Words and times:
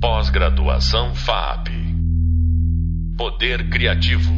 Pós-graduação 0.00 1.12
FAP. 1.12 1.70
Poder 3.16 3.68
Criativo. 3.68 4.30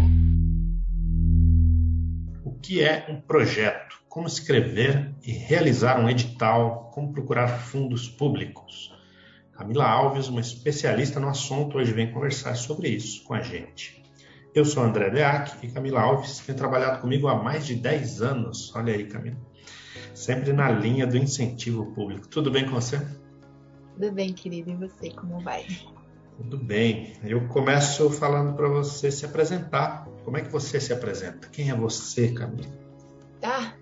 O 2.43 2.59
que 2.59 2.83
é 2.83 3.05
um 3.11 3.21
projeto? 3.21 4.01
Como 4.09 4.27
escrever 4.27 5.15
e 5.23 5.33
realizar 5.33 6.01
um 6.01 6.09
edital? 6.09 6.91
Como 6.95 7.13
procurar 7.13 7.49
fundos 7.49 8.09
públicos? 8.09 8.91
Camila 9.53 9.85
Alves, 9.85 10.29
uma 10.29 10.41
especialista 10.41 11.21
no 11.21 11.29
assunto, 11.29 11.77
hoje 11.77 11.93
vem 11.93 12.11
conversar 12.11 12.55
sobre 12.55 12.89
isso 12.89 13.23
com 13.25 13.35
a 13.35 13.43
gente. 13.43 14.03
Eu 14.55 14.65
sou 14.65 14.83
André 14.83 15.11
Deac 15.11 15.59
e 15.63 15.71
Camila 15.71 16.01
Alves 16.01 16.39
tem 16.39 16.57
trabalhado 16.57 17.03
comigo 17.03 17.29
há 17.29 17.35
mais 17.35 17.67
de 17.67 17.75
10 17.75 18.23
anos. 18.23 18.75
Olha 18.75 18.95
aí, 18.95 19.05
Camila. 19.05 19.37
Sempre 20.15 20.55
na 20.55 20.71
linha 20.71 21.07
do 21.07 21.19
incentivo 21.19 21.93
público. 21.93 22.29
Tudo 22.29 22.51
bem 22.51 22.65
com 22.65 22.73
você? 22.73 23.20
Tudo 24.01 24.13
bem, 24.13 24.33
querido. 24.33 24.71
E 24.71 24.75
você, 24.77 25.11
como 25.11 25.41
vai? 25.41 25.67
Tudo 26.39 26.57
bem. 26.57 27.13
Eu 27.23 27.47
começo 27.49 28.09
falando 28.09 28.57
para 28.57 28.67
você 28.67 29.11
se 29.11 29.27
apresentar. 29.27 30.09
Como 30.25 30.39
é 30.39 30.41
que 30.41 30.51
você 30.51 30.81
se 30.81 30.91
apresenta? 30.91 31.47
Quem 31.49 31.69
é 31.69 31.75
você, 31.75 32.33
Camila? 32.33 32.67
Ah, 33.43 33.75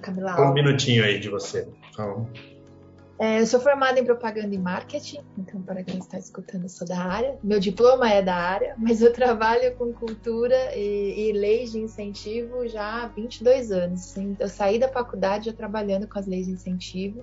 Camila 0.00 0.32
Alves. 0.32 0.50
Um 0.50 0.54
minutinho 0.54 1.04
aí 1.04 1.20
de 1.20 1.28
você. 1.28 1.68
Fala. 1.94 2.26
É, 3.18 3.42
eu 3.42 3.46
sou 3.46 3.60
formada 3.60 4.00
em 4.00 4.04
propaganda 4.06 4.54
e 4.54 4.58
marketing, 4.58 5.20
então 5.36 5.60
para 5.60 5.84
quem 5.84 5.98
está 5.98 6.16
escutando, 6.16 6.62
eu 6.62 6.68
sou 6.70 6.88
da 6.88 6.98
área. 6.98 7.38
Meu 7.42 7.60
diploma 7.60 8.10
é 8.10 8.22
da 8.22 8.34
área, 8.34 8.74
mas 8.78 9.02
eu 9.02 9.12
trabalho 9.12 9.76
com 9.76 9.92
cultura 9.92 10.74
e, 10.74 11.28
e 11.28 11.32
leis 11.32 11.72
de 11.72 11.80
incentivo 11.80 12.66
já 12.66 13.02
há 13.02 13.08
22 13.08 13.70
anos. 13.70 14.16
Eu 14.38 14.48
saí 14.48 14.78
da 14.78 14.88
faculdade 14.88 15.44
já 15.44 15.52
trabalhando 15.52 16.08
com 16.08 16.18
as 16.18 16.26
leis 16.26 16.46
de 16.46 16.52
incentivo. 16.54 17.22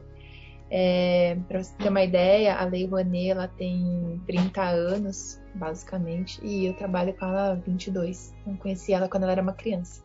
É, 0.70 1.38
para 1.48 1.64
você 1.64 1.74
ter 1.78 1.90
uma 1.90 2.04
ideia, 2.04 2.56
a 2.56 2.66
Lei 2.66 2.86
Rouanet 2.86 3.30
ela 3.30 3.48
tem 3.48 4.22
30 4.28 4.62
anos, 4.62 5.40
basicamente, 5.56 6.40
e 6.44 6.66
eu 6.66 6.74
trabalho 6.74 7.14
com 7.14 7.26
ela 7.26 7.52
há 7.52 7.56
22. 7.56 8.34
Então, 8.42 8.56
conheci 8.58 8.94
ela 8.94 9.08
quando 9.08 9.24
ela 9.24 9.32
era 9.32 9.42
uma 9.42 9.54
criança. 9.54 10.04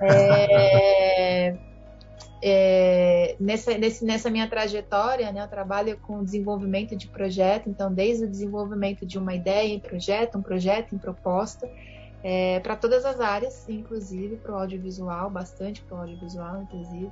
É, 0.00 1.56
é, 2.42 3.36
nessa, 3.38 3.78
nesse, 3.78 4.04
nessa 4.04 4.28
minha 4.30 4.48
trajetória, 4.48 5.30
né, 5.30 5.44
eu 5.44 5.48
trabalho 5.48 5.96
com 5.98 6.24
desenvolvimento 6.24 6.96
de 6.96 7.06
projeto, 7.06 7.70
então 7.70 7.92
desde 7.92 8.24
o 8.24 8.28
desenvolvimento 8.28 9.06
de 9.06 9.16
uma 9.16 9.32
ideia 9.32 9.72
em 9.72 9.78
projeto, 9.78 10.38
um 10.38 10.42
projeto 10.42 10.92
em 10.92 10.98
proposta, 10.98 11.70
é, 12.24 12.58
para 12.60 12.74
todas 12.74 13.04
as 13.04 13.20
áreas, 13.20 13.68
inclusive 13.68 14.36
para 14.36 14.52
o 14.52 14.56
audiovisual, 14.56 15.30
bastante 15.30 15.82
para 15.82 15.98
o 15.98 16.00
audiovisual, 16.00 16.62
inclusive, 16.62 17.10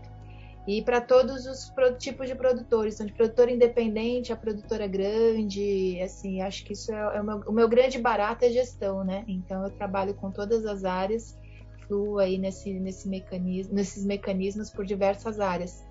e 0.78 0.82
para 0.82 1.00
todos 1.00 1.46
os 1.46 1.72
tipos 1.98 2.28
de 2.28 2.34
produtores, 2.36 2.94
então 2.94 3.06
de 3.06 3.12
produtor 3.12 3.48
independente 3.48 4.32
a 4.32 4.36
produtora 4.36 4.86
grande, 4.86 6.00
assim, 6.00 6.40
acho 6.42 6.64
que 6.64 6.74
isso 6.74 6.92
é, 6.92 7.16
é 7.16 7.20
o, 7.20 7.24
meu, 7.24 7.36
o 7.46 7.52
meu 7.52 7.68
grande 7.68 7.98
barato 7.98 8.44
é 8.44 8.50
gestão, 8.50 9.02
né? 9.02 9.24
Então 9.26 9.64
eu 9.64 9.70
trabalho 9.70 10.14
com 10.14 10.30
todas 10.30 10.64
as 10.64 10.84
áreas 10.84 11.36
flua 11.90 12.22
aí 12.22 12.38
nesse, 12.38 12.72
nesse 12.78 13.08
mecanismo, 13.08 13.74
nesses 13.74 14.04
mecanismos 14.04 14.70
por 14.70 14.84
diversas 14.84 15.40
áreas. 15.40 15.84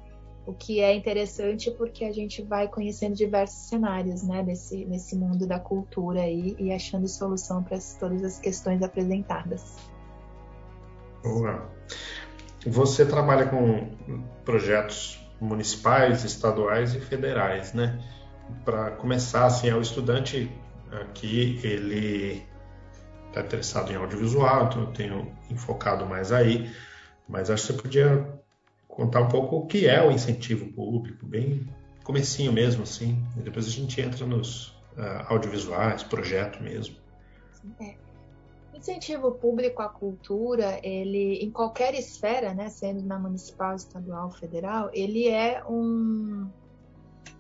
O 0.46 0.54
que 0.54 0.80
é 0.80 0.96
interessante 0.96 1.70
porque 1.72 2.06
a 2.06 2.12
gente 2.14 2.42
vai 2.42 2.70
conhecendo 2.70 3.16
diversos 3.16 3.68
cenários 3.68 4.24
né, 4.24 4.42
nesse, 4.42 4.86
nesse 4.86 5.14
mundo 5.14 5.46
da 5.46 5.60
cultura 5.60 6.22
aí 6.22 6.56
e 6.58 6.72
achando 6.72 7.06
solução 7.06 7.62
para 7.62 7.78
todas 8.00 8.24
as 8.24 8.40
questões 8.40 8.82
apresentadas. 8.82 9.76
Boa. 11.22 11.70
Você 12.66 13.06
trabalha 13.06 13.46
com 13.46 13.96
projetos 14.44 15.20
municipais, 15.40 16.24
estaduais 16.24 16.94
e 16.94 17.00
federais, 17.00 17.74
né? 17.74 18.00
Para 18.66 18.92
começar, 18.92 19.46
assim, 19.46 19.70
é 19.70 19.76
o 19.76 19.82
estudante 19.82 20.52
aqui, 20.92 21.60
ele 21.64 22.44
está 23.28 23.42
interessado 23.42 23.92
em 23.92 23.96
audiovisual, 23.96 24.66
então 24.66 24.82
eu 24.82 24.88
tenho 24.88 25.32
enfocado 25.50 26.06
mais 26.06 26.32
aí. 26.32 26.70
Mas 27.28 27.50
acho 27.50 27.68
que 27.68 27.74
você 27.74 27.82
podia 27.82 28.40
contar 28.88 29.22
um 29.22 29.28
pouco 29.28 29.58
o 29.58 29.68
que 29.68 29.88
é 29.88 30.02
o 30.06 30.12
incentivo 30.12 30.66
público, 30.74 31.26
bem 31.26 31.68
comecinho 32.04 32.52
mesmo, 32.52 32.84
assim. 32.84 33.24
E 33.38 33.42
depois 33.42 33.68
a 33.68 33.70
gente 33.70 34.02
entra 34.02 34.26
nos 34.26 34.70
uh, 34.98 35.26
audiovisuais, 35.28 36.04
projeto 36.04 36.62
mesmo. 36.62 36.96
É. 37.80 38.09
Incentivo 38.80 39.34
público 39.34 39.82
à 39.82 39.90
cultura, 39.90 40.80
ele 40.82 41.36
em 41.44 41.52
qualquer 41.52 41.94
esfera, 41.94 42.54
né, 42.54 42.70
sendo 42.70 43.04
na 43.04 43.20
municipal, 43.20 43.76
estadual, 43.76 44.32
federal, 44.32 44.90
ele 44.94 45.28
é 45.28 45.62
um, 45.68 46.50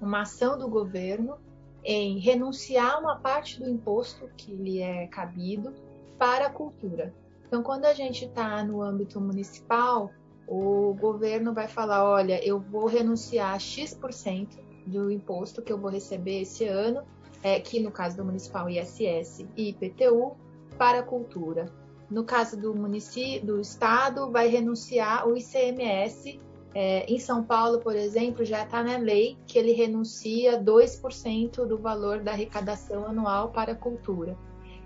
uma 0.01 0.23
ação 0.23 0.57
do 0.57 0.67
governo 0.67 1.37
em 1.81 2.19
renunciar 2.19 2.99
uma 2.99 3.15
parte 3.15 3.57
do 3.57 3.69
imposto 3.69 4.29
que 4.35 4.53
lhe 4.53 4.81
é 4.81 5.07
cabido 5.07 5.73
para 6.17 6.47
a 6.47 6.49
cultura. 6.49 7.13
Então, 7.47 7.63
quando 7.63 7.85
a 7.85 7.93
gente 7.93 8.25
está 8.25 8.61
no 8.61 8.81
âmbito 8.81 9.21
municipal, 9.21 10.11
o 10.45 10.93
governo 10.99 11.53
vai 11.53 11.69
falar: 11.69 12.03
olha, 12.03 12.45
eu 12.45 12.59
vou 12.59 12.85
renunciar 12.85 13.55
a 13.55 13.59
X% 13.59 14.59
do 14.85 15.09
imposto 15.09 15.61
que 15.61 15.71
eu 15.71 15.77
vou 15.77 15.89
receber 15.89 16.41
esse 16.41 16.65
ano, 16.65 17.01
é, 17.41 17.61
que 17.61 17.79
no 17.79 17.91
caso 17.91 18.17
do 18.17 18.25
municipal 18.25 18.69
ISS 18.69 19.45
e 19.55 19.69
IPTU, 19.69 20.35
para 20.79 21.01
a 21.01 21.03
cultura. 21.03 21.65
No 22.09 22.23
caso 22.23 22.59
do 22.59 22.73
município, 22.73 23.45
do 23.45 23.61
estado, 23.61 24.31
vai 24.31 24.47
renunciar 24.47 25.27
o 25.27 25.37
ICMS 25.37 26.39
é, 26.73 27.05
em 27.11 27.19
São 27.19 27.43
Paulo, 27.43 27.79
por 27.79 27.95
exemplo, 27.95 28.45
já 28.45 28.63
está 28.63 28.83
na 28.83 28.97
lei 28.97 29.37
que 29.45 29.57
ele 29.57 29.73
renuncia 29.73 30.61
2% 30.61 31.65
do 31.65 31.77
valor 31.77 32.19
da 32.19 32.31
arrecadação 32.31 33.05
anual 33.05 33.49
para 33.49 33.73
a 33.73 33.75
cultura. 33.75 34.37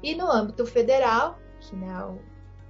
E 0.02 0.16
no 0.16 0.30
âmbito 0.30 0.66
federal, 0.66 1.38
que, 1.60 1.76
né, 1.76 2.18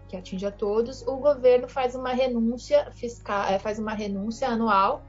que 0.07 0.17
atinge 0.17 0.45
a 0.45 0.51
todos, 0.51 1.05
o 1.07 1.17
governo 1.17 1.67
faz 1.67 1.95
uma 1.95 2.11
renúncia 2.11 2.91
fiscal, 2.91 3.45
é, 3.45 3.59
faz 3.59 3.79
uma 3.79 3.93
renúncia 3.93 4.47
anual, 4.49 5.03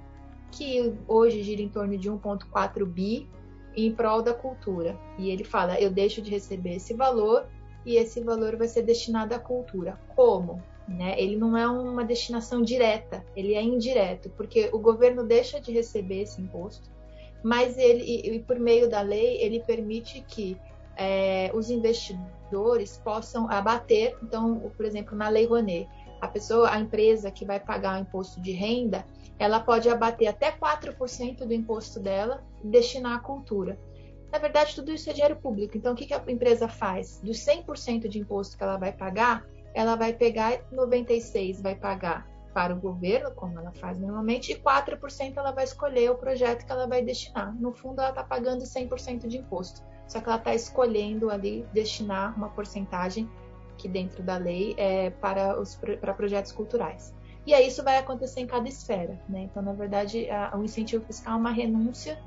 que 0.51 0.95
hoje 1.09 1.43
gira 1.43 1.63
em 1.63 1.69
torno 1.69 1.99
de 1.99 2.11
1,4 2.11 2.85
bi 2.87 3.29
em 3.75 3.93
prol 3.93 4.23
da 4.23 4.33
cultura. 4.33 4.99
E 5.19 5.31
ele 5.31 5.45
fala: 5.45 5.81
eu 5.81 5.91
deixo 5.91 6.23
de 6.23 6.31
receber 6.31 6.77
esse 6.77 6.95
valor 6.95 7.47
e 7.85 7.97
esse 7.97 8.21
valor 8.21 8.57
vai 8.57 8.69
ser 8.69 8.83
destinado 8.83 9.35
à 9.35 9.39
cultura. 9.39 9.99
Como? 10.15 10.63
Né? 10.89 11.15
Ele 11.21 11.37
não 11.37 11.57
é 11.57 11.67
uma 11.67 12.05
destinação 12.05 12.63
direta, 12.63 13.25
ele 13.35 13.55
é 13.55 13.63
indireto, 13.63 14.31
porque 14.31 14.69
o 14.73 14.79
governo 14.79 15.25
deixa 15.25 15.61
de 15.61 15.73
receber 15.73 16.23
esse 16.23 16.41
imposto, 16.41 16.91
mas 17.43 17.77
ele, 17.79 18.03
e, 18.03 18.37
e 18.37 18.41
por 18.41 18.59
meio 18.59 18.89
da 18.89 19.01
lei, 19.01 19.39
ele 19.41 19.61
permite 19.61 20.23
que 20.27 20.57
é, 20.97 21.51
os 21.55 21.71
investidores 21.71 23.01
possam 23.03 23.51
abater, 23.51 24.17
então, 24.23 24.71
por 24.77 24.85
exemplo, 24.85 25.17
na 25.17 25.29
Lei 25.29 25.47
Rouanet, 25.47 25.89
a 26.21 26.29
pessoa, 26.29 26.71
a 26.71 26.81
empresa 26.81 27.31
que 27.31 27.45
vai 27.45 27.61
pagar 27.61 27.99
o 27.99 28.03
imposto 28.03 28.41
de 28.41 28.53
renda, 28.53 29.05
ela 29.39 29.61
pode 29.61 29.89
abater 29.89 30.29
até 30.29 30.53
4% 30.53 31.45
do 31.45 31.53
imposto 31.53 32.01
dela 32.01 32.43
e 32.63 32.69
destinar 32.69 33.17
à 33.17 33.19
cultura. 33.19 33.79
Na 34.35 34.41
verdade, 34.41 34.75
tudo 34.75 34.91
isso 34.91 35.09
é 35.09 35.13
dinheiro 35.13 35.37
público. 35.37 35.77
Então, 35.77 35.93
o 35.93 35.95
que, 35.97 36.07
que 36.07 36.13
a 36.13 36.21
empresa 36.27 36.67
faz? 36.67 37.21
Dos 37.23 37.37
100% 37.37 38.09
de 38.09 38.19
imposto 38.19 38.59
que 38.59 38.65
ela 38.65 38.77
vai 38.77 38.93
pagar, 38.93 39.47
ela 39.73 39.95
vai 39.95 40.13
pegar 40.13 40.59
96% 40.73 41.63
vai 41.63 41.77
pagar 41.77 42.29
para 42.53 42.75
o 42.75 42.81
governo, 42.81 43.31
como 43.31 43.61
ela 43.61 43.71
faz 43.71 43.97
normalmente, 43.97 44.51
e 44.51 44.57
4% 44.57 45.37
ela 45.37 45.53
vai 45.53 45.63
escolher 45.63 46.11
o 46.11 46.17
projeto 46.17 46.67
que 46.67 46.73
ela 46.73 46.89
vai 46.89 47.01
destinar. 47.01 47.55
No 47.55 47.71
fundo, 47.71 48.01
ela 48.01 48.11
está 48.11 48.25
pagando 48.25 48.65
100% 48.65 49.29
de 49.29 49.39
imposto, 49.39 49.85
só 50.09 50.21
que 50.21 50.29
ela 50.29 50.39
está 50.39 50.53
escolhendo 50.53 51.31
ali 51.31 51.65
destinar 51.73 52.37
uma 52.37 52.49
porcentagem 52.49 53.31
que 53.79 53.87
dentro 53.87 54.21
da 54.21 54.37
lei 54.37 54.75
é 54.77 55.11
para, 55.11 55.61
os, 55.61 55.77
para 56.01 56.13
projetos 56.13 56.51
culturais. 56.51 57.15
E 57.47 57.55
aí 57.55 57.69
isso 57.69 57.85
vai 57.85 57.99
acontecer 57.99 58.41
em 58.41 58.49
cada 58.49 58.69
esfera. 58.69 59.17
Né? 59.29 59.43
Então, 59.43 59.63
na 59.63 59.73
verdade, 59.73 60.29
a, 60.29 60.57
o 60.57 60.65
incentivo 60.65 61.05
fiscal 61.05 61.35
é 61.35 61.37
uma 61.37 61.53
renúncia 61.53 62.19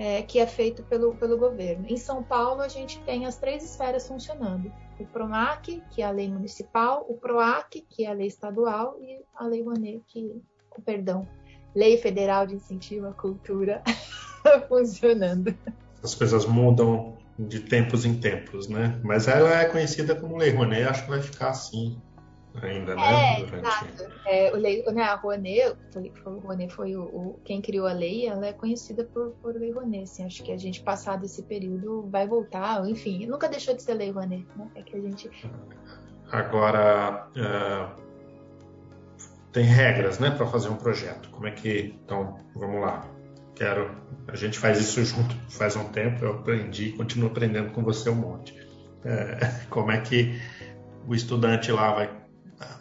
é, 0.00 0.22
que 0.22 0.38
é 0.38 0.46
feito 0.46 0.82
pelo, 0.84 1.14
pelo 1.16 1.36
governo. 1.36 1.84
Em 1.86 1.98
São 1.98 2.22
Paulo, 2.22 2.62
a 2.62 2.68
gente 2.68 2.98
tem 3.00 3.26
as 3.26 3.36
três 3.36 3.62
esferas 3.62 4.08
funcionando: 4.08 4.72
o 4.98 5.04
PRONAC, 5.04 5.82
que 5.90 6.00
é 6.00 6.06
a 6.06 6.10
lei 6.10 6.26
municipal, 6.26 7.04
o 7.06 7.18
PROAC, 7.18 7.84
que 7.86 8.06
é 8.06 8.10
a 8.10 8.14
lei 8.14 8.26
estadual, 8.26 8.96
e 8.98 9.20
a 9.34 9.46
lei 9.46 9.62
Rouanet, 9.62 10.02
que, 10.08 10.40
perdão, 10.86 11.28
Lei 11.74 11.98
Federal 11.98 12.46
de 12.46 12.54
Incentivo 12.54 13.08
à 13.08 13.12
Cultura 13.12 13.82
funcionando. 14.68 15.54
As 16.02 16.14
coisas 16.14 16.46
mudam 16.46 17.18
de 17.38 17.60
tempos 17.60 18.06
em 18.06 18.14
tempos, 18.14 18.68
né? 18.68 18.98
Mas 19.04 19.28
ela 19.28 19.60
é 19.60 19.66
conhecida 19.66 20.16
como 20.16 20.38
Lei 20.38 20.48
Rouanet, 20.48 20.84
acho 20.84 21.04
que 21.04 21.10
vai 21.10 21.20
ficar 21.20 21.50
assim 21.50 22.00
ainda, 22.62 22.94
né? 22.94 23.40
É, 23.40 23.44
Durante... 23.44 23.66
exato. 23.66 24.12
É, 24.26 24.52
o 24.52 24.56
lei, 24.56 24.84
né, 24.92 25.02
a 25.02 25.14
Rouanet, 25.14 25.76
o 26.24 26.30
Rouanet 26.38 26.72
foi 26.72 26.96
o, 26.96 27.02
o, 27.02 27.40
quem 27.44 27.60
criou 27.60 27.86
a 27.86 27.92
lei, 27.92 28.26
ela 28.26 28.46
é 28.46 28.52
conhecida 28.52 29.04
por, 29.04 29.30
por 29.42 29.54
Lei 29.54 29.72
Rouanet. 29.72 30.04
Assim, 30.04 30.24
acho 30.24 30.42
que 30.42 30.52
a 30.52 30.56
gente, 30.56 30.82
passado 30.82 31.24
esse 31.24 31.42
período, 31.42 32.08
vai 32.10 32.26
voltar, 32.26 32.88
enfim, 32.88 33.26
nunca 33.26 33.48
deixou 33.48 33.74
de 33.74 33.82
ser 33.82 33.94
Lei 33.94 34.10
Rouanet, 34.10 34.46
né? 34.56 34.68
É 34.74 34.82
que 34.82 34.96
a 34.96 35.00
gente... 35.00 35.30
Agora, 36.30 37.28
uh, 37.36 38.00
tem 39.52 39.64
regras, 39.64 40.18
né, 40.18 40.30
para 40.30 40.46
fazer 40.46 40.68
um 40.68 40.76
projeto. 40.76 41.28
Como 41.30 41.46
é 41.46 41.50
que... 41.50 41.96
Então, 42.04 42.38
vamos 42.54 42.80
lá. 42.80 43.04
quero. 43.54 43.90
A 44.28 44.36
gente 44.36 44.58
faz 44.58 44.78
isso 44.78 45.04
junto 45.04 45.34
faz 45.50 45.74
um 45.76 45.84
tempo, 45.84 46.24
eu 46.24 46.32
aprendi, 46.32 46.92
continuo 46.92 47.28
aprendendo 47.28 47.72
com 47.72 47.82
você 47.82 48.08
um 48.08 48.14
monte. 48.14 48.54
É, 49.04 49.64
como 49.68 49.90
é 49.90 50.00
que 50.00 50.40
o 51.06 51.14
estudante 51.14 51.72
lá 51.72 51.92
vai. 51.92 52.19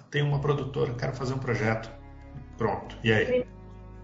Tem 0.10 0.22
uma 0.22 0.40
produtora, 0.40 0.94
quero 0.94 1.14
fazer 1.14 1.34
um 1.34 1.40
projeto. 1.40 1.92
Pronto. 2.58 2.98
E 3.04 3.12
aí? 3.12 3.46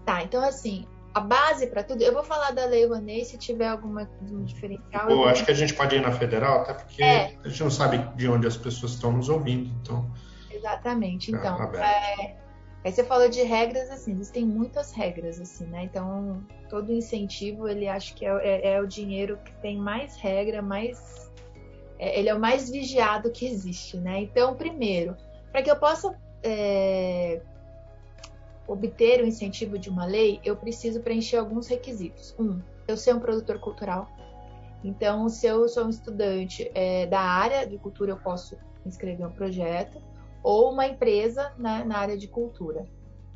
Tá, 0.04 0.22
então 0.22 0.42
assim, 0.42 0.86
a 1.16 1.20
base 1.20 1.66
para 1.68 1.82
tudo. 1.82 2.02
Eu 2.02 2.12
vou 2.12 2.22
falar 2.22 2.50
da 2.50 2.66
Lei 2.66 2.84
Rouanet 2.84 3.24
se 3.24 3.38
tiver 3.38 3.68
alguma 3.68 4.06
um 4.20 4.44
diferencial. 4.44 5.08
Eu 5.08 5.24
acho 5.24 5.46
que 5.46 5.50
a 5.50 5.54
gente 5.54 5.72
pode 5.72 5.96
ir 5.96 6.02
na 6.02 6.12
federal, 6.12 6.60
até 6.60 6.74
porque 6.74 7.02
é. 7.02 7.34
a 7.42 7.48
gente 7.48 7.62
não 7.62 7.70
sabe 7.70 7.98
de 8.16 8.28
onde 8.28 8.46
as 8.46 8.54
pessoas 8.54 8.92
estão 8.92 9.12
nos 9.12 9.30
ouvindo, 9.30 9.74
então. 9.80 10.10
Exatamente. 10.50 11.32
Então, 11.32 11.58
é, 11.74 12.36
aí 12.84 12.92
você 12.92 13.02
falou 13.02 13.30
de 13.30 13.42
regras, 13.42 13.90
assim, 13.90 14.12
existem 14.12 14.44
muitas 14.44 14.92
regras, 14.92 15.40
assim, 15.40 15.64
né? 15.64 15.84
Então, 15.84 16.44
todo 16.68 16.92
incentivo, 16.92 17.66
ele 17.66 17.88
acho 17.88 18.14
que 18.14 18.26
é, 18.26 18.36
é, 18.42 18.74
é 18.74 18.80
o 18.82 18.86
dinheiro 18.86 19.38
que 19.42 19.52
tem 19.62 19.78
mais 19.78 20.16
regra, 20.16 20.60
mais. 20.60 21.30
É, 21.98 22.18
ele 22.18 22.28
é 22.28 22.34
o 22.34 22.38
mais 22.38 22.68
vigiado 22.68 23.30
que 23.30 23.46
existe, 23.46 23.96
né? 23.96 24.20
Então, 24.20 24.54
primeiro, 24.54 25.16
para 25.56 25.62
que 25.62 25.70
eu 25.70 25.76
possa 25.76 26.14
é, 26.42 27.40
obter 28.68 29.22
o 29.22 29.26
incentivo 29.26 29.78
de 29.78 29.88
uma 29.88 30.04
lei, 30.04 30.38
eu 30.44 30.54
preciso 30.54 31.00
preencher 31.00 31.38
alguns 31.38 31.66
requisitos. 31.66 32.36
Um, 32.38 32.60
eu 32.86 32.94
ser 32.94 33.14
um 33.14 33.20
produtor 33.20 33.58
cultural. 33.58 34.06
Então, 34.84 35.30
se 35.30 35.46
eu 35.46 35.66
sou 35.66 35.86
um 35.86 35.88
estudante 35.88 36.70
é, 36.74 37.06
da 37.06 37.20
área 37.20 37.66
de 37.66 37.78
cultura, 37.78 38.12
eu 38.12 38.18
posso 38.18 38.54
inscrever 38.84 39.26
um 39.26 39.30
projeto, 39.30 39.98
ou 40.42 40.70
uma 40.70 40.86
empresa 40.86 41.50
né, 41.56 41.82
na 41.84 41.96
área 41.96 42.18
de 42.18 42.28
cultura. 42.28 42.86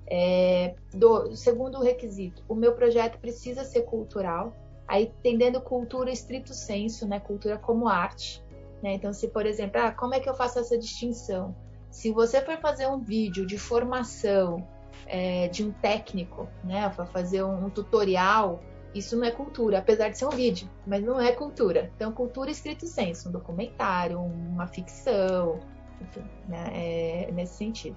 É, 0.07 0.75
do, 0.93 1.35
segundo 1.35 1.81
requisito, 1.81 2.45
o 2.47 2.55
meu 2.55 2.75
projeto 2.75 3.19
precisa 3.19 3.65
ser 3.65 3.85
cultural, 3.85 4.55
aí 4.87 5.05
entendendo 5.05 5.59
cultura 5.59 6.11
estrito 6.11 6.53
senso, 6.53 7.09
né, 7.09 7.19
cultura 7.19 7.57
como 7.57 7.89
arte. 7.89 8.45
Né? 8.83 8.93
Então, 8.93 9.11
se 9.11 9.27
por 9.29 9.47
exemplo, 9.47 9.81
ah, 9.81 9.91
como 9.91 10.15
é 10.15 10.21
que 10.21 10.29
eu 10.29 10.35
faço 10.35 10.59
essa 10.59 10.77
distinção? 10.77 11.57
Se 11.91 12.13
você 12.13 12.41
for 12.41 12.59
fazer 12.59 12.87
um 12.87 12.99
vídeo 12.99 13.45
de 13.45 13.59
formação 13.59 14.67
é, 15.07 15.49
de 15.49 15.65
um 15.65 15.73
técnico, 15.73 16.49
né, 16.65 16.89
para 16.89 17.05
fazer 17.07 17.43
um, 17.43 17.67
um, 17.67 17.71
tutorial, 17.71 18.61
isso 18.95 19.17
não 19.17 19.25
é 19.25 19.31
cultura, 19.31 19.79
apesar 19.79 20.09
de 20.09 20.19
ser 20.19 20.27
um 20.27 20.31
vídeo, 20.31 20.69
mas 20.87 21.03
não 21.03 21.21
é 21.21 21.33
cultura. 21.33 21.91
Então, 21.97 22.13
cultura 22.13 22.51
escrito 22.51 22.87
senso, 22.87 23.29
um 23.29 23.33
documentário, 23.33 24.21
uma 24.21 24.67
ficção, 24.67 25.61
enfim, 26.01 26.25
né, 26.49 26.71
é, 26.73 27.33
nesse 27.33 27.55
sentido. 27.55 27.97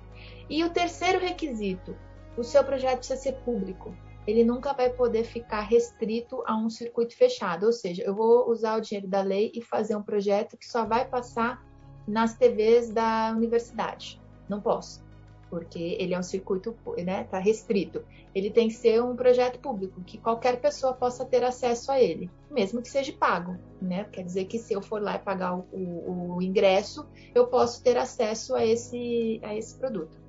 E 0.49 0.63
o 0.63 0.69
terceiro 0.69 1.19
requisito, 1.19 1.95
o 2.35 2.43
seu 2.43 2.63
projeto 2.63 2.97
precisa 2.97 3.19
ser 3.19 3.33
público. 3.43 3.95
Ele 4.25 4.43
nunca 4.43 4.73
vai 4.73 4.89
poder 4.89 5.23
ficar 5.23 5.61
restrito 5.61 6.43
a 6.47 6.55
um 6.55 6.69
circuito 6.69 7.15
fechado, 7.15 7.65
ou 7.65 7.73
seja, 7.73 8.01
eu 8.03 8.15
vou 8.15 8.49
usar 8.49 8.77
o 8.77 8.81
dinheiro 8.81 9.07
da 9.07 9.21
lei 9.21 9.51
e 9.53 9.61
fazer 9.61 9.95
um 9.95 10.01
projeto 10.01 10.57
que 10.57 10.65
só 10.65 10.85
vai 10.85 11.07
passar 11.07 11.61
nas 12.07 12.35
TVs 12.35 12.91
da 12.91 13.33
universidade. 13.35 14.21
Não 14.49 14.59
posso 14.59 15.03
porque 15.53 15.97
ele 15.99 16.15
é 16.15 16.19
um 16.19 16.23
circuito, 16.23 16.75
né, 17.05 17.21
está 17.21 17.37
restrito. 17.37 18.03
Ele 18.33 18.49
tem 18.49 18.69
que 18.69 18.73
ser 18.73 19.03
um 19.03 19.15
projeto 19.15 19.59
público, 19.59 20.01
que 20.01 20.17
qualquer 20.17 20.59
pessoa 20.59 20.93
possa 20.93 21.23
ter 21.25 21.43
acesso 21.43 21.91
a 21.91 22.01
ele, 22.01 22.27
mesmo 22.49 22.81
que 22.81 22.89
seja 22.89 23.13
pago, 23.13 23.55
né? 23.79 24.03
Quer 24.11 24.23
dizer 24.23 24.45
que 24.45 24.57
se 24.57 24.73
eu 24.73 24.81
for 24.81 24.99
lá 24.99 25.13
e 25.13 25.19
pagar 25.19 25.55
o, 25.55 25.67
o, 25.71 26.37
o 26.37 26.41
ingresso, 26.41 27.05
eu 27.35 27.45
posso 27.45 27.83
ter 27.83 27.95
acesso 27.97 28.55
a 28.55 28.65
esse, 28.65 29.39
a 29.43 29.55
esse 29.55 29.77
produto. 29.77 30.19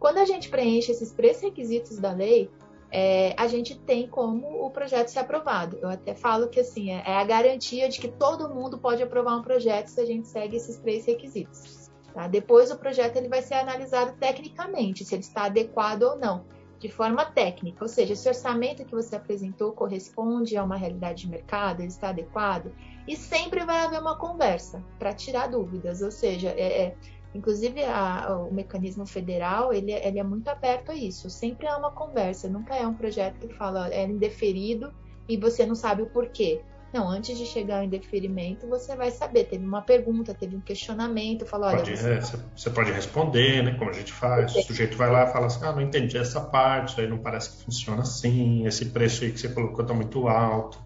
Quando 0.00 0.18
a 0.18 0.24
gente 0.24 0.48
preenche 0.48 0.90
esses 0.90 1.12
três 1.12 1.40
requisitos 1.40 2.00
da 2.00 2.10
lei, 2.10 2.50
é, 2.94 3.34
a 3.38 3.46
gente 3.46 3.74
tem 3.74 4.06
como 4.06 4.66
o 4.66 4.70
projeto 4.70 5.08
ser 5.08 5.20
aprovado. 5.20 5.78
Eu 5.80 5.88
até 5.88 6.14
falo 6.14 6.48
que 6.48 6.60
assim 6.60 6.90
é, 6.90 7.02
é 7.06 7.16
a 7.16 7.24
garantia 7.24 7.88
de 7.88 7.98
que 7.98 8.08
todo 8.08 8.54
mundo 8.54 8.78
pode 8.78 9.02
aprovar 9.02 9.34
um 9.36 9.42
projeto 9.42 9.88
se 9.88 9.98
a 9.98 10.04
gente 10.04 10.28
segue 10.28 10.56
esses 10.56 10.76
três 10.76 11.06
requisitos. 11.06 11.90
Tá? 12.12 12.28
Depois 12.28 12.70
o 12.70 12.76
projeto 12.76 13.16
ele 13.16 13.28
vai 13.28 13.40
ser 13.40 13.54
analisado 13.54 14.12
tecnicamente, 14.18 15.06
se 15.06 15.14
ele 15.14 15.22
está 15.22 15.44
adequado 15.44 16.02
ou 16.02 16.18
não, 16.18 16.44
de 16.78 16.90
forma 16.90 17.24
técnica, 17.24 17.82
ou 17.82 17.88
seja, 17.88 18.14
se 18.14 18.28
o 18.28 18.30
orçamento 18.30 18.84
que 18.84 18.92
você 18.92 19.16
apresentou 19.16 19.72
corresponde 19.72 20.56
a 20.56 20.64
uma 20.64 20.76
realidade 20.76 21.22
de 21.22 21.30
mercado, 21.30 21.80
ele 21.80 21.88
está 21.88 22.10
adequado, 22.10 22.72
e 23.08 23.16
sempre 23.16 23.64
vai 23.64 23.86
haver 23.86 24.00
uma 24.00 24.18
conversa 24.18 24.84
para 24.98 25.14
tirar 25.14 25.46
dúvidas, 25.46 26.02
ou 26.02 26.10
seja, 26.10 26.50
é, 26.50 26.82
é 26.82 26.96
inclusive 27.34 27.82
a, 27.84 28.36
o 28.36 28.52
mecanismo 28.52 29.06
federal 29.06 29.72
ele, 29.72 29.92
ele, 29.92 30.18
é 30.18 30.22
muito 30.22 30.48
aberto 30.48 30.90
a 30.90 30.94
isso, 30.94 31.30
sempre 31.30 31.66
há 31.66 31.76
uma 31.76 31.90
conversa, 31.90 32.48
nunca 32.48 32.74
é 32.74 32.86
um 32.86 32.94
projeto 32.94 33.46
que 33.46 33.54
fala 33.54 33.88
é 33.92 34.04
indeferido 34.04 34.92
e 35.28 35.36
você 35.36 35.64
não 35.64 35.74
sabe 35.74 36.02
o 36.02 36.06
porquê. 36.06 36.60
Não, 36.92 37.08
antes 37.08 37.38
de 37.38 37.46
chegar 37.46 37.78
ao 37.78 37.84
indeferimento, 37.84 38.68
você 38.68 38.94
vai 38.94 39.10
saber. 39.10 39.44
Teve 39.44 39.64
uma 39.64 39.80
pergunta, 39.80 40.34
teve 40.34 40.54
um 40.54 40.60
questionamento, 40.60 41.46
falou, 41.46 41.68
olha. 41.68 41.78
Pode, 41.78 41.96
você... 41.96 42.12
É, 42.12 42.20
você... 42.20 42.68
pode 42.68 42.92
responder, 42.92 43.62
né? 43.62 43.74
Como 43.78 43.88
a 43.88 43.94
gente 43.94 44.12
faz. 44.12 44.54
O 44.54 44.62
sujeito 44.62 44.94
vai 44.94 45.10
lá 45.10 45.24
e 45.24 45.32
fala 45.32 45.46
assim, 45.46 45.64
ah, 45.64 45.72
não 45.72 45.80
entendi 45.80 46.18
essa 46.18 46.38
parte, 46.42 46.90
isso 46.90 47.00
aí 47.00 47.08
não 47.08 47.16
parece 47.16 47.50
que 47.56 47.64
funciona 47.64 48.02
assim, 48.02 48.66
esse 48.66 48.86
preço 48.86 49.24
aí 49.24 49.32
que 49.32 49.40
você 49.40 49.48
colocou 49.48 49.80
está 49.80 49.94
muito 49.94 50.28
alto. 50.28 50.78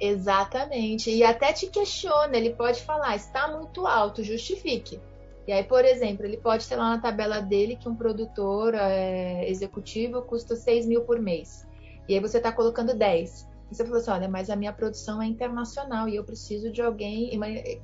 Exatamente. 0.00 1.10
E 1.10 1.22
até 1.22 1.52
te 1.52 1.68
questiona, 1.68 2.36
ele 2.36 2.50
pode 2.50 2.82
falar, 2.82 3.14
está 3.14 3.46
muito 3.46 3.86
alto, 3.86 4.24
justifique. 4.24 5.00
E 5.46 5.52
aí, 5.52 5.64
por 5.64 5.84
exemplo, 5.84 6.24
ele 6.24 6.36
pode 6.36 6.68
ter 6.68 6.76
lá 6.76 6.90
na 6.90 6.98
tabela 6.98 7.40
dele 7.40 7.76
que 7.76 7.88
um 7.88 7.96
produtor 7.96 8.74
é, 8.74 9.48
executivo 9.48 10.22
custa 10.22 10.54
6 10.54 10.86
mil 10.86 11.02
por 11.02 11.18
mês. 11.18 11.66
E 12.08 12.14
aí 12.14 12.20
você 12.20 12.38
está 12.38 12.52
colocando 12.52 12.94
10 12.94 13.52
você 13.74 13.84
falou 13.84 13.98
assim, 13.98 14.10
olha, 14.10 14.28
mas 14.28 14.50
a 14.50 14.56
minha 14.56 14.72
produção 14.72 15.22
é 15.22 15.26
internacional 15.26 16.08
e 16.08 16.16
eu 16.16 16.24
preciso 16.24 16.70
de 16.70 16.82
alguém 16.82 17.30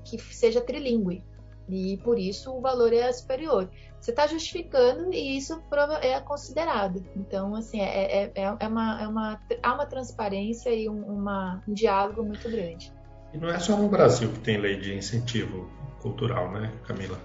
que 0.05 0.19
seja 0.34 0.60
trilingue. 0.60 1.25
E 1.69 1.99
por 1.99 2.19
isso 2.19 2.52
o 2.52 2.60
valor 2.60 2.93
é 2.93 3.12
superior. 3.12 3.69
Você 4.00 4.11
está 4.11 4.26
justificando 4.26 5.12
e 5.12 5.37
isso 5.37 5.62
é 6.00 6.20
considerado. 6.20 7.04
Então, 7.16 7.54
assim, 7.54 7.81
é, 7.81 8.22
é, 8.25 8.32
é, 8.34 8.56
é, 8.58 8.69
uma, 8.69 9.02
é 9.02 9.08
uma, 9.08 9.40
há 9.62 9.75
uma 9.75 9.87
transparência 9.87 10.70
e 10.70 10.88
um, 10.88 11.02
uma, 11.02 11.62
um 11.69 11.75
diálogo 11.75 12.22
muito 12.22 12.49
grande. 12.50 12.93
E 13.34 13.38
não 13.38 13.49
é 13.49 13.58
só 13.58 13.76
no 13.76 13.88
Brasil 13.88 14.31
que 14.31 14.38
tem 14.40 14.56
lei 14.56 14.78
de 14.78 14.94
incentivo 14.94 15.70
cultural, 16.00 16.50
né, 16.50 16.72
Camila? 16.87 17.19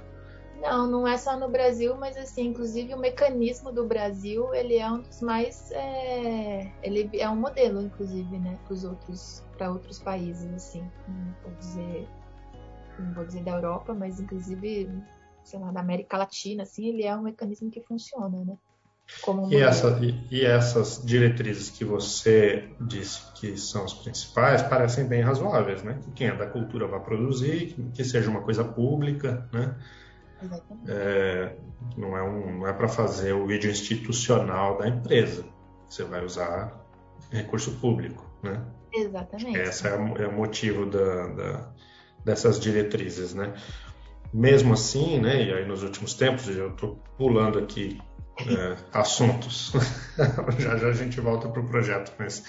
Não, 0.63 0.87
não 0.87 1.05
é 1.05 1.17
só 1.17 1.37
no 1.37 1.49
Brasil, 1.49 1.93
mas 1.97 2.15
assim, 2.15 2.47
inclusive 2.47 2.93
o 2.93 2.97
mecanismo 2.97 3.69
do 3.69 3.85
Brasil, 3.85 4.55
ele 4.55 4.77
é 4.77 4.89
um 4.89 5.01
dos 5.01 5.21
mais, 5.21 5.69
é, 5.71 6.71
ele 6.81 7.09
é 7.19 7.29
um 7.29 7.35
modelo, 7.35 7.81
inclusive, 7.81 8.39
né, 8.39 8.57
para 8.63 8.73
os 8.73 8.85
outros, 8.85 9.43
para 9.57 9.69
outros 9.69 9.99
países, 9.99 10.49
assim, 10.53 10.89
não 11.05 11.35
vou 11.43 11.53
dizer, 11.59 12.07
não 12.97 13.13
vou 13.13 13.25
dizer 13.25 13.43
da 13.43 13.51
Europa, 13.51 13.93
mas 13.93 14.21
inclusive, 14.21 14.89
sei 15.43 15.59
lá, 15.59 15.69
da 15.69 15.81
América 15.81 16.17
Latina, 16.17 16.63
assim, 16.63 16.87
ele 16.87 17.03
é 17.03 17.13
um 17.13 17.23
mecanismo 17.23 17.69
que 17.69 17.81
funciona, 17.81 18.45
né? 18.45 18.57
Um 19.27 19.51
e, 19.51 19.57
essa, 19.57 19.99
e, 20.01 20.27
e, 20.31 20.45
essas 20.45 21.03
diretrizes 21.05 21.69
que 21.69 21.83
você 21.83 22.69
disse 22.79 23.33
que 23.33 23.57
são 23.57 23.83
as 23.83 23.93
principais 23.93 24.61
parecem 24.61 25.05
bem 25.05 25.21
razoáveis, 25.21 25.83
né? 25.83 25.99
Que 26.05 26.11
quem 26.11 26.27
é 26.27 26.35
da 26.35 26.47
cultura 26.47 26.87
vai 26.87 27.01
produzir, 27.01 27.75
que 27.93 28.03
seja 28.05 28.29
uma 28.29 28.41
coisa 28.41 28.63
pública, 28.63 29.47
né? 29.51 29.75
É, 30.87 31.55
não 31.97 32.17
é, 32.17 32.23
um, 32.23 32.59
não 32.59 32.67
é 32.67 32.73
para 32.73 32.87
fazer 32.87 33.33
o 33.33 33.45
vídeo 33.45 33.69
institucional 33.69 34.77
da 34.77 34.87
empresa. 34.87 35.45
Você 35.87 36.03
vai 36.03 36.23
usar 36.23 36.83
recurso 37.31 37.71
público, 37.79 38.25
né? 38.41 38.63
Exatamente. 38.91 39.57
Esse 39.59 39.87
é, 39.87 39.91
é, 39.91 40.27
o 40.27 40.33
motivo 40.33 40.85
da, 40.85 41.27
da, 41.27 41.73
dessas 42.23 42.59
diretrizes, 42.59 43.33
né? 43.33 43.53
Mesmo 44.33 44.73
assim, 44.73 45.19
né? 45.19 45.43
E 45.43 45.53
aí 45.53 45.65
nos 45.65 45.83
últimos 45.83 46.13
tempos, 46.13 46.47
eu 46.47 46.71
estou 46.71 46.99
pulando 47.17 47.59
aqui 47.59 47.99
é, 48.39 48.75
assuntos. 48.97 49.73
já 50.59 50.77
já 50.77 50.87
a 50.87 50.93
gente 50.93 51.19
volta 51.19 51.49
para 51.49 51.61
o 51.61 51.67
projeto, 51.67 52.13
mas 52.17 52.43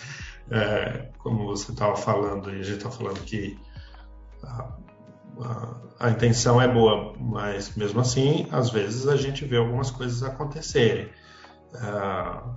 é, 0.51 1.11
como 1.19 1.47
você 1.47 1.73
estava 1.73 1.97
falando, 1.97 2.51
e 2.51 2.61
a 2.61 2.63
gente 2.63 2.77
está 2.77 2.91
falando 2.91 3.21
que 3.25 3.59
a, 4.43 4.77
a, 5.99 6.11
intenção 6.11 6.61
é 6.61 6.69
boa, 6.69 7.15
mas 7.19 7.75
mesmo 7.77 8.01
assim, 8.01 8.47
às 8.51 8.71
vezes 8.71 9.09
a 9.09 9.17
gente 9.17 9.45
vê 9.45 9.57
algumas 9.57 9.91
coisas 9.91 10.23
acontecerem. 10.23 11.09
Uh, 11.75 12.55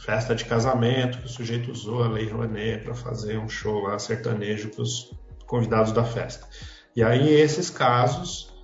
festa 0.00 0.34
de 0.34 0.44
casamento 0.44 1.18
que 1.18 1.26
o 1.26 1.28
sujeito 1.28 1.70
usou 1.70 2.02
a 2.02 2.08
Lei 2.08 2.28
Rouanet 2.28 2.84
para 2.84 2.94
fazer 2.94 3.38
um 3.38 3.48
show 3.48 3.82
lá 3.82 3.98
sertanejo 3.98 4.70
para 4.70 4.82
os 4.82 5.14
convidados 5.46 5.92
da 5.92 6.04
festa. 6.04 6.46
E 6.94 7.02
aí 7.02 7.28
esses 7.28 7.70
casos 7.70 8.54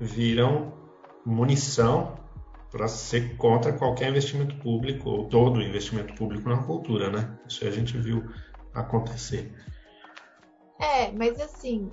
viram 0.00 0.72
munição 1.24 2.18
para 2.70 2.88
ser 2.88 3.36
contra 3.36 3.72
qualquer 3.72 4.10
investimento 4.10 4.56
público 4.56 5.08
ou 5.08 5.28
todo 5.28 5.62
investimento 5.62 6.14
público 6.14 6.48
na 6.48 6.58
cultura, 6.58 7.10
né? 7.10 7.38
Isso 7.48 7.64
a 7.66 7.70
gente 7.70 7.96
viu 7.96 8.28
acontecer. 8.72 9.54
É, 10.80 11.12
mas 11.12 11.40
assim, 11.40 11.90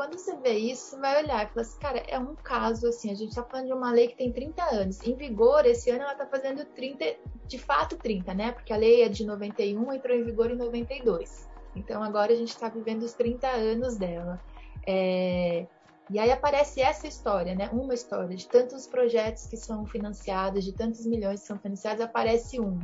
quando 0.00 0.16
você 0.16 0.34
vê 0.36 0.56
isso, 0.56 0.92
você 0.92 0.98
vai 0.98 1.22
olhar 1.22 1.44
e 1.44 1.48
fala 1.48 1.60
assim, 1.60 1.78
cara, 1.78 1.98
é 2.08 2.18
um 2.18 2.34
caso 2.34 2.88
assim, 2.88 3.10
a 3.10 3.14
gente 3.14 3.34
tá 3.34 3.42
falando 3.42 3.66
de 3.66 3.72
uma 3.74 3.92
lei 3.92 4.08
que 4.08 4.16
tem 4.16 4.32
30 4.32 4.64
anos. 4.64 5.02
Em 5.02 5.14
vigor, 5.14 5.66
esse 5.66 5.90
ano 5.90 6.00
ela 6.00 6.14
tá 6.14 6.24
fazendo 6.24 6.64
30, 6.64 7.04
de 7.46 7.58
fato 7.58 7.98
30, 7.98 8.32
né? 8.32 8.52
Porque 8.52 8.72
a 8.72 8.78
lei 8.78 9.02
é 9.02 9.10
de 9.10 9.26
91, 9.26 9.92
entrou 9.92 10.16
em 10.16 10.24
vigor 10.24 10.50
em 10.50 10.56
92. 10.56 11.46
Então 11.76 12.02
agora 12.02 12.32
a 12.32 12.34
gente 12.34 12.48
está 12.48 12.70
vivendo 12.70 13.02
os 13.02 13.12
30 13.12 13.46
anos 13.46 13.98
dela. 13.98 14.40
É... 14.88 15.66
E 16.08 16.18
aí 16.18 16.32
aparece 16.32 16.80
essa 16.80 17.06
história, 17.06 17.54
né? 17.54 17.68
Uma 17.70 17.92
história 17.92 18.34
de 18.34 18.48
tantos 18.48 18.86
projetos 18.86 19.48
que 19.48 19.56
são 19.58 19.84
financiados, 19.84 20.64
de 20.64 20.72
tantos 20.72 21.04
milhões 21.04 21.40
que 21.40 21.46
são 21.46 21.58
financiados, 21.58 22.02
aparece 22.02 22.58
um. 22.58 22.80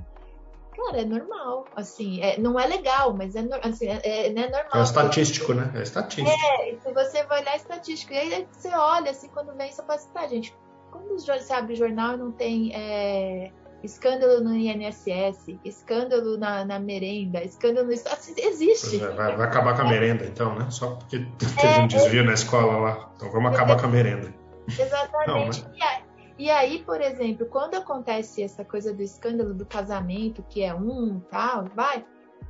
Cara, 0.77 1.01
é 1.01 1.05
normal, 1.07 1.65
assim, 1.75 2.21
é, 2.21 2.39
não 2.39 2.61
é 2.61 2.67
legal, 2.67 3.15
mas 3.15 3.35
é, 3.35 3.41
assim, 3.63 3.89
é, 3.89 4.01
é, 4.05 4.27
é 4.27 4.31
normal. 4.31 4.71
É 4.75 4.83
estatístico, 4.83 5.55
né? 5.55 5.73
É 5.75 5.83
estatístico. 5.83 6.29
É, 6.29 6.77
se 6.77 6.93
você 6.93 7.25
vai 7.25 7.41
olhar 7.41 7.57
estatístico, 7.57 8.13
e 8.13 8.19
aí 8.19 8.49
você 8.53 8.69
olha, 8.69 9.11
assim, 9.11 9.29
quando 9.29 9.55
vem, 9.57 9.73
você 9.73 9.83
fala 9.83 9.95
assim, 9.95 10.11
tá, 10.13 10.27
gente, 10.27 10.55
quando 10.91 11.19
você 11.19 11.53
abre 11.53 11.73
o 11.73 11.77
jornal 11.77 12.15
e 12.15 12.17
não 12.19 12.31
tem 12.31 12.73
é, 12.75 13.51
escândalo 13.83 14.45
no 14.45 14.55
INSS, 14.55 15.59
escândalo 15.65 16.37
na, 16.37 16.65
na 16.65 16.79
merenda, 16.79 17.43
escândalo 17.43 17.87
no 17.87 17.93
assim, 17.95 18.35
existe. 18.37 19.03
É, 19.03 19.09
vai, 19.09 19.35
vai, 19.35 19.47
acabar 19.47 19.75
com 19.75 19.83
a 19.83 19.89
merenda, 19.89 20.27
então, 20.27 20.55
né? 20.55 20.67
Só 20.69 20.91
porque 20.97 21.27
teve 21.59 21.81
um 21.81 21.87
desvio 21.87 22.25
na 22.25 22.35
escola 22.35 22.77
lá. 22.77 23.11
Então 23.17 23.31
vamos 23.33 23.55
acabar 23.55 23.81
com 23.81 23.87
a 23.87 23.89
merenda. 23.89 24.33
Exatamente. 24.69 25.63
Não, 25.63 25.71
né? 25.71 26.06
E 26.39 26.51
aí, 26.51 26.83
por 26.83 27.01
exemplo, 27.01 27.47
quando 27.47 27.77
acontece 27.77 28.43
essa 28.43 28.65
coisa 28.65 28.93
do 28.93 29.03
escândalo 29.03 29.55
do 29.55 29.65
casamento, 29.65 30.43
que 30.43 30.63
é 30.63 30.75
um 30.75 31.19
tal, 31.21 31.65
vai, 31.75 32.05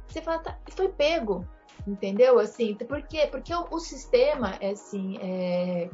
você 0.07 0.21
fala, 0.21 0.41
tá, 0.41 0.59
foi 0.71 0.89
pego, 0.89 1.47
entendeu? 1.87 2.39
Assim, 2.39 2.75
por 2.75 3.03
quê? 3.03 3.29
Porque 3.31 3.55
o, 3.55 3.67
o 3.71 3.79
sistema, 3.79 4.57
é 4.61 4.71
assim, 4.71 5.19
é, 5.21 5.89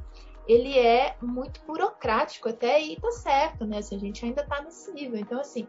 ele 0.48 0.78
é 0.78 1.16
muito 1.20 1.60
burocrático 1.66 2.48
até 2.48 2.80
e 2.80 2.98
tá 2.98 3.10
certo, 3.10 3.66
né? 3.66 3.78
Assim, 3.78 3.96
a 3.96 4.00
gente 4.00 4.24
ainda 4.24 4.42
tá 4.42 4.62
nesse 4.62 4.90
nível. 4.92 5.18
Então, 5.18 5.38
assim, 5.38 5.68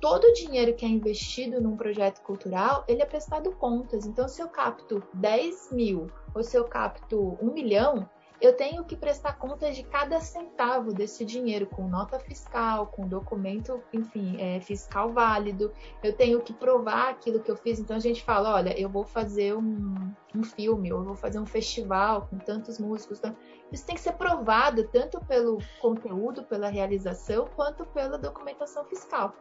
todo 0.00 0.24
o 0.24 0.32
dinheiro 0.32 0.74
que 0.74 0.84
é 0.84 0.88
investido 0.88 1.60
num 1.60 1.76
projeto 1.76 2.20
cultural, 2.22 2.84
ele 2.86 3.02
é 3.02 3.06
prestado 3.06 3.50
contas. 3.52 4.06
Então, 4.06 4.28
se 4.28 4.40
eu 4.40 4.48
capto 4.48 5.02
10 5.14 5.72
mil 5.72 6.06
ou 6.34 6.42
se 6.42 6.56
eu 6.56 6.64
capto 6.64 7.36
1 7.40 7.52
milhão, 7.52 8.08
eu 8.40 8.54
tenho 8.54 8.84
que 8.84 8.94
prestar 8.94 9.38
conta 9.38 9.72
de 9.72 9.82
cada 9.82 10.20
centavo 10.20 10.92
desse 10.92 11.24
dinheiro, 11.24 11.66
com 11.66 11.88
nota 11.88 12.18
fiscal, 12.18 12.86
com 12.86 13.08
documento, 13.08 13.82
enfim, 13.92 14.36
é, 14.38 14.60
fiscal 14.60 15.10
válido. 15.10 15.72
Eu 16.02 16.12
tenho 16.12 16.40
que 16.40 16.52
provar 16.52 17.10
aquilo 17.10 17.40
que 17.40 17.50
eu 17.50 17.56
fiz. 17.56 17.78
Então 17.78 17.96
a 17.96 18.00
gente 18.00 18.22
fala: 18.22 18.54
olha, 18.54 18.78
eu 18.78 18.88
vou 18.88 19.04
fazer 19.04 19.56
um, 19.56 20.12
um 20.34 20.44
filme, 20.44 20.92
ou 20.92 21.00
eu 21.00 21.04
vou 21.04 21.14
fazer 21.14 21.38
um 21.38 21.46
festival 21.46 22.26
com 22.28 22.36
tantos 22.38 22.78
músicos. 22.78 23.18
Então, 23.18 23.34
isso 23.72 23.86
tem 23.86 23.94
que 23.94 24.00
ser 24.00 24.12
provado 24.12 24.84
tanto 24.88 25.18
pelo 25.24 25.58
conteúdo, 25.80 26.44
pela 26.44 26.68
realização, 26.68 27.48
quanto 27.56 27.84
pela 27.86 28.18
documentação 28.18 28.84
fiscal. 28.84 29.34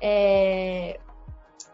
É... 0.00 0.98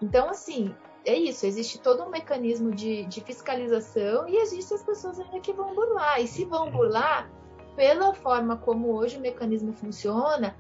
Então, 0.01 0.29
assim, 0.29 0.75
é 1.05 1.15
isso, 1.15 1.47
existe 1.47 1.79
todo 1.81 2.03
um 2.03 2.11
mecanismo 2.11 2.71
de, 2.71 3.05
de 3.07 3.21
fiscalização 3.21 4.29
e 4.29 4.37
existem 4.37 4.77
as 4.77 4.83
pessoas 4.83 5.19
ainda 5.19 5.41
que 5.41 5.53
vão 5.53 5.75
burlar. 5.75 6.21
E 6.21 6.27
se 6.27 6.45
vão 6.45 6.71
burlar, 6.71 7.31
pela 7.77 8.13
forma 8.15 8.57
como 8.57 8.93
hoje 8.93 9.17
o 9.17 9.21
mecanismo 9.21 9.73
funciona, 9.73 10.57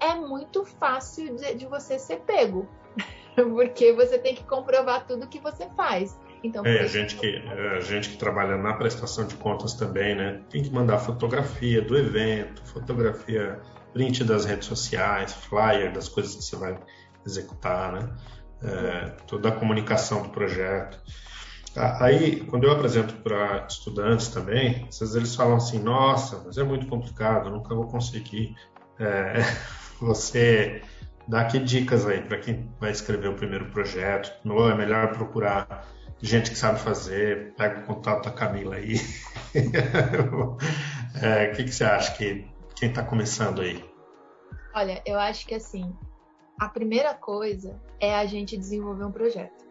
é 0.00 0.14
muito 0.14 0.64
fácil 0.64 1.36
de, 1.36 1.54
de 1.54 1.66
você 1.66 1.98
ser 1.98 2.20
pego. 2.20 2.68
Porque 3.34 3.92
você 3.92 4.18
tem 4.18 4.34
que 4.34 4.44
comprovar 4.44 5.06
tudo 5.06 5.26
que 5.26 5.40
você 5.40 5.68
faz. 5.76 6.18
Então, 6.42 6.64
é, 6.64 6.80
a 6.80 6.86
gente, 6.86 7.16
que, 7.16 7.36
a 7.76 7.80
gente 7.80 8.10
que 8.10 8.16
trabalha 8.16 8.56
na 8.56 8.74
prestação 8.74 9.26
de 9.26 9.34
contas 9.36 9.74
também, 9.74 10.14
né? 10.14 10.42
Tem 10.48 10.62
que 10.62 10.70
mandar 10.70 10.98
fotografia 10.98 11.82
do 11.82 11.96
evento, 11.98 12.64
fotografia, 12.64 13.60
print 13.92 14.22
das 14.22 14.44
redes 14.44 14.66
sociais, 14.68 15.32
flyer 15.32 15.92
das 15.92 16.08
coisas 16.08 16.34
que 16.36 16.42
você 16.42 16.56
vai 16.56 16.78
executar, 17.26 17.92
né? 17.92 18.16
É, 18.62 19.10
toda 19.26 19.48
a 19.48 19.52
comunicação 19.52 20.22
do 20.22 20.28
projeto. 20.30 20.98
Aí, 22.00 22.40
quando 22.46 22.64
eu 22.64 22.72
apresento 22.72 23.14
para 23.16 23.66
estudantes 23.68 24.28
também, 24.28 24.86
às 24.88 24.98
vezes 24.98 25.14
eles 25.14 25.34
falam 25.34 25.56
assim: 25.56 25.78
Nossa, 25.78 26.42
mas 26.44 26.56
é 26.56 26.64
muito 26.64 26.86
complicado, 26.86 27.50
nunca 27.50 27.74
vou 27.74 27.86
conseguir. 27.86 28.54
É, 28.98 29.34
você 30.00 30.82
dá 31.28 31.42
aqui 31.42 31.58
dicas 31.58 32.06
aí 32.06 32.22
para 32.22 32.38
quem 32.38 32.72
vai 32.80 32.90
escrever 32.90 33.28
o 33.28 33.34
primeiro 33.34 33.66
projeto. 33.66 34.32
Não 34.42 34.68
é 34.68 34.74
melhor 34.74 35.12
procurar 35.12 35.86
gente 36.22 36.50
que 36.50 36.56
sabe 36.56 36.80
fazer, 36.80 37.54
pega 37.56 37.80
o 37.80 37.84
contato 37.84 38.24
da 38.24 38.30
Camila 38.30 38.76
aí. 38.76 38.96
É, 41.18 41.18
o 41.18 41.24
é, 41.24 41.46
que, 41.46 41.64
que 41.64 41.72
você 41.72 41.82
acha 41.82 42.12
que 42.12 42.46
quem 42.78 42.90
está 42.90 43.02
começando 43.02 43.62
aí? 43.62 43.82
Olha, 44.74 45.00
eu 45.06 45.18
acho 45.18 45.46
que 45.46 45.54
assim, 45.54 45.96
a 46.58 46.68
primeira 46.68 47.14
coisa 47.14 47.80
é 48.00 48.14
a 48.14 48.24
gente 48.26 48.56
desenvolver 48.56 49.04
um 49.04 49.12
projeto. 49.12 49.64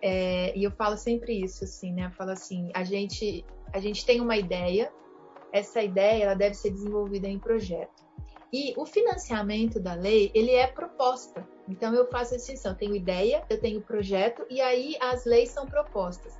É, 0.00 0.56
e 0.56 0.64
eu 0.64 0.70
falo 0.70 0.96
sempre 0.96 1.32
isso, 1.42 1.64
assim, 1.64 1.92
né? 1.92 2.06
Eu 2.06 2.10
falo 2.10 2.30
assim, 2.30 2.70
a 2.74 2.84
gente, 2.84 3.44
a 3.72 3.80
gente 3.80 4.04
tem 4.04 4.20
uma 4.20 4.36
ideia, 4.36 4.92
essa 5.52 5.82
ideia 5.82 6.24
ela 6.24 6.34
deve 6.34 6.54
ser 6.54 6.70
desenvolvida 6.70 7.28
em 7.28 7.38
projeto. 7.38 8.04
E 8.52 8.72
o 8.76 8.86
financiamento 8.86 9.80
da 9.80 9.94
lei, 9.94 10.30
ele 10.34 10.52
é 10.52 10.66
proposta. 10.66 11.46
Então 11.68 11.94
eu 11.94 12.08
faço 12.08 12.34
a 12.34 12.36
distinção, 12.36 12.72
eu 12.72 12.78
tenho 12.78 12.94
ideia, 12.94 13.44
eu 13.50 13.60
tenho 13.60 13.80
projeto 13.82 14.46
e 14.48 14.60
aí 14.60 14.96
as 15.00 15.24
leis 15.24 15.50
são 15.50 15.66
propostas. 15.66 16.38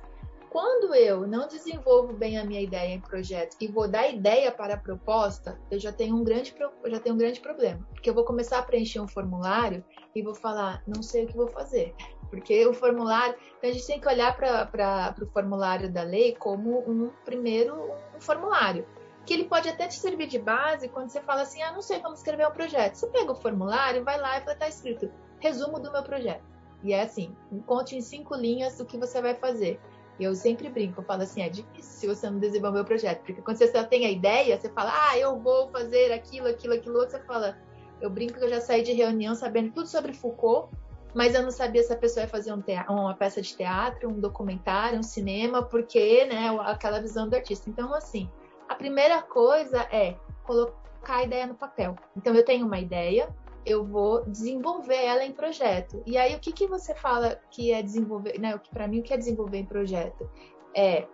Quando 0.49 0.95
eu 0.95 1.27
não 1.27 1.47
desenvolvo 1.47 2.13
bem 2.13 2.37
a 2.37 2.43
minha 2.45 2.61
ideia 2.61 2.93
em 2.93 3.01
projeto 3.01 3.57
e 3.59 3.67
vou 3.67 3.87
dar 3.87 4.07
ideia 4.07 4.51
para 4.51 4.75
a 4.75 4.79
proposta, 4.79 5.59
eu 5.69 5.77
já 5.77 5.91
tenho 5.91 6.15
um 6.15 6.23
grande, 6.23 6.55
já 6.85 6.99
tenho 6.99 7.15
um 7.15 7.17
grande 7.17 7.41
problema. 7.41 7.85
Porque 7.91 8.09
eu 8.09 8.13
vou 8.13 8.23
começar 8.23 8.59
a 8.59 8.63
preencher 8.63 9.01
um 9.01 9.07
formulário 9.07 9.83
e 10.15 10.21
vou 10.21 10.33
falar, 10.33 10.81
não 10.87 11.03
sei 11.03 11.25
o 11.25 11.27
que 11.27 11.35
vou 11.35 11.49
fazer. 11.49 11.93
Porque 12.29 12.65
o 12.65 12.73
formulário. 12.73 13.35
Então 13.57 13.69
a 13.69 13.73
gente 13.73 13.87
tem 13.87 13.99
que 13.99 14.07
olhar 14.07 14.35
para 14.37 15.15
o 15.21 15.25
formulário 15.27 15.91
da 15.91 16.03
lei 16.03 16.33
como 16.35 16.79
um 16.89 17.11
primeiro 17.25 17.91
um 18.15 18.19
formulário. 18.19 18.87
Que 19.25 19.33
ele 19.33 19.45
pode 19.45 19.67
até 19.67 19.87
te 19.87 19.95
servir 19.95 20.27
de 20.27 20.39
base 20.39 20.87
quando 20.87 21.09
você 21.09 21.21
fala 21.21 21.41
assim, 21.41 21.61
ah, 21.61 21.73
não 21.73 21.81
sei 21.81 21.99
como 21.99 22.15
escrever 22.15 22.47
um 22.47 22.51
projeto. 22.51 22.95
Você 22.95 23.07
pega 23.07 23.33
o 23.33 23.35
formulário, 23.35 24.03
vai 24.05 24.17
lá 24.17 24.37
e 24.37 24.41
fala, 24.41 24.55
tá 24.55 24.69
escrito, 24.69 25.11
resumo 25.39 25.79
do 25.79 25.91
meu 25.91 26.03
projeto. 26.03 26.43
E 26.83 26.93
é 26.93 27.01
assim, 27.01 27.35
conte 27.65 27.97
em 27.97 28.01
cinco 28.01 28.35
linhas 28.35 28.79
o 28.79 28.85
que 28.85 28.97
você 28.97 29.21
vai 29.21 29.35
fazer. 29.35 29.79
Eu 30.19 30.33
sempre 30.33 30.67
brinco, 30.69 31.01
eu 31.01 31.05
falo 31.05 31.21
assim, 31.21 31.41
é 31.41 31.49
difícil 31.49 32.13
você 32.13 32.29
não 32.29 32.39
desenvolver 32.39 32.79
o 32.79 32.85
projeto, 32.85 33.19
porque 33.23 33.41
quando 33.41 33.57
você 33.57 33.67
só 33.67 33.83
tem 33.83 34.05
a 34.05 34.11
ideia, 34.11 34.59
você 34.59 34.69
fala, 34.69 34.91
ah, 34.93 35.17
eu 35.17 35.37
vou 35.39 35.69
fazer 35.69 36.11
aquilo, 36.11 36.47
aquilo, 36.47 36.73
aquilo 36.73 36.95
você 36.95 37.19
fala, 37.19 37.55
eu 38.01 38.09
brinco 38.09 38.33
que 38.39 38.43
eu 38.43 38.49
já 38.49 38.59
saí 38.59 38.81
de 38.81 38.93
reunião 38.93 39.35
sabendo 39.35 39.71
tudo 39.71 39.87
sobre 39.87 40.13
Foucault, 40.13 40.69
mas 41.13 41.33
eu 41.33 41.41
não 41.41 41.51
sabia 41.51 41.83
se 41.83 41.93
a 41.93 41.97
pessoa 41.97 42.23
ia 42.23 42.29
fazer 42.29 42.53
um 42.53 42.63
uma 42.89 43.15
peça 43.15 43.41
de 43.41 43.55
teatro, 43.55 44.09
um 44.09 44.19
documentário, 44.19 44.99
um 44.99 45.03
cinema, 45.03 45.63
porque, 45.63 46.25
né, 46.25 46.49
aquela 46.61 46.99
visão 46.99 47.27
do 47.27 47.35
artista. 47.35 47.69
Então, 47.69 47.93
assim, 47.93 48.29
a 48.67 48.75
primeira 48.75 49.21
coisa 49.21 49.87
é 49.91 50.15
colocar 50.43 51.17
a 51.17 51.23
ideia 51.23 51.47
no 51.47 51.55
papel. 51.55 51.97
Então, 52.15 52.35
eu 52.35 52.43
tenho 52.43 52.65
uma 52.65 52.79
ideia, 52.79 53.29
eu 53.67 53.85
vou 53.85 54.23
desenvolver 54.25 55.03
ela 55.03 55.23
em 55.23 55.31
projeto. 55.31 56.01
E 56.05 56.17
aí, 56.17 56.35
o 56.35 56.39
que, 56.39 56.51
que 56.51 56.65
você 56.65 56.95
fala 56.95 57.39
que 57.51 57.71
é 57.71 57.83
desenvolver, 57.83 58.39
né? 58.39 58.59
Para 58.71 58.87
mim 58.87 58.99
o 58.99 59.03
que 59.03 59.13
é 59.13 59.17
desenvolver 59.17 59.57
em 59.57 59.65
projeto 59.65 60.29
é 60.73 61.05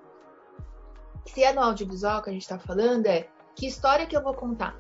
se 1.25 1.43
é 1.43 1.53
no 1.53 1.62
audiovisual 1.62 2.22
que 2.22 2.29
a 2.29 2.33
gente 2.33 2.43
está 2.43 2.60
falando 2.60 3.07
é 3.07 3.27
que 3.55 3.65
história 3.65 4.05
que 4.05 4.15
eu 4.15 4.22
vou 4.22 4.33
contar, 4.33 4.79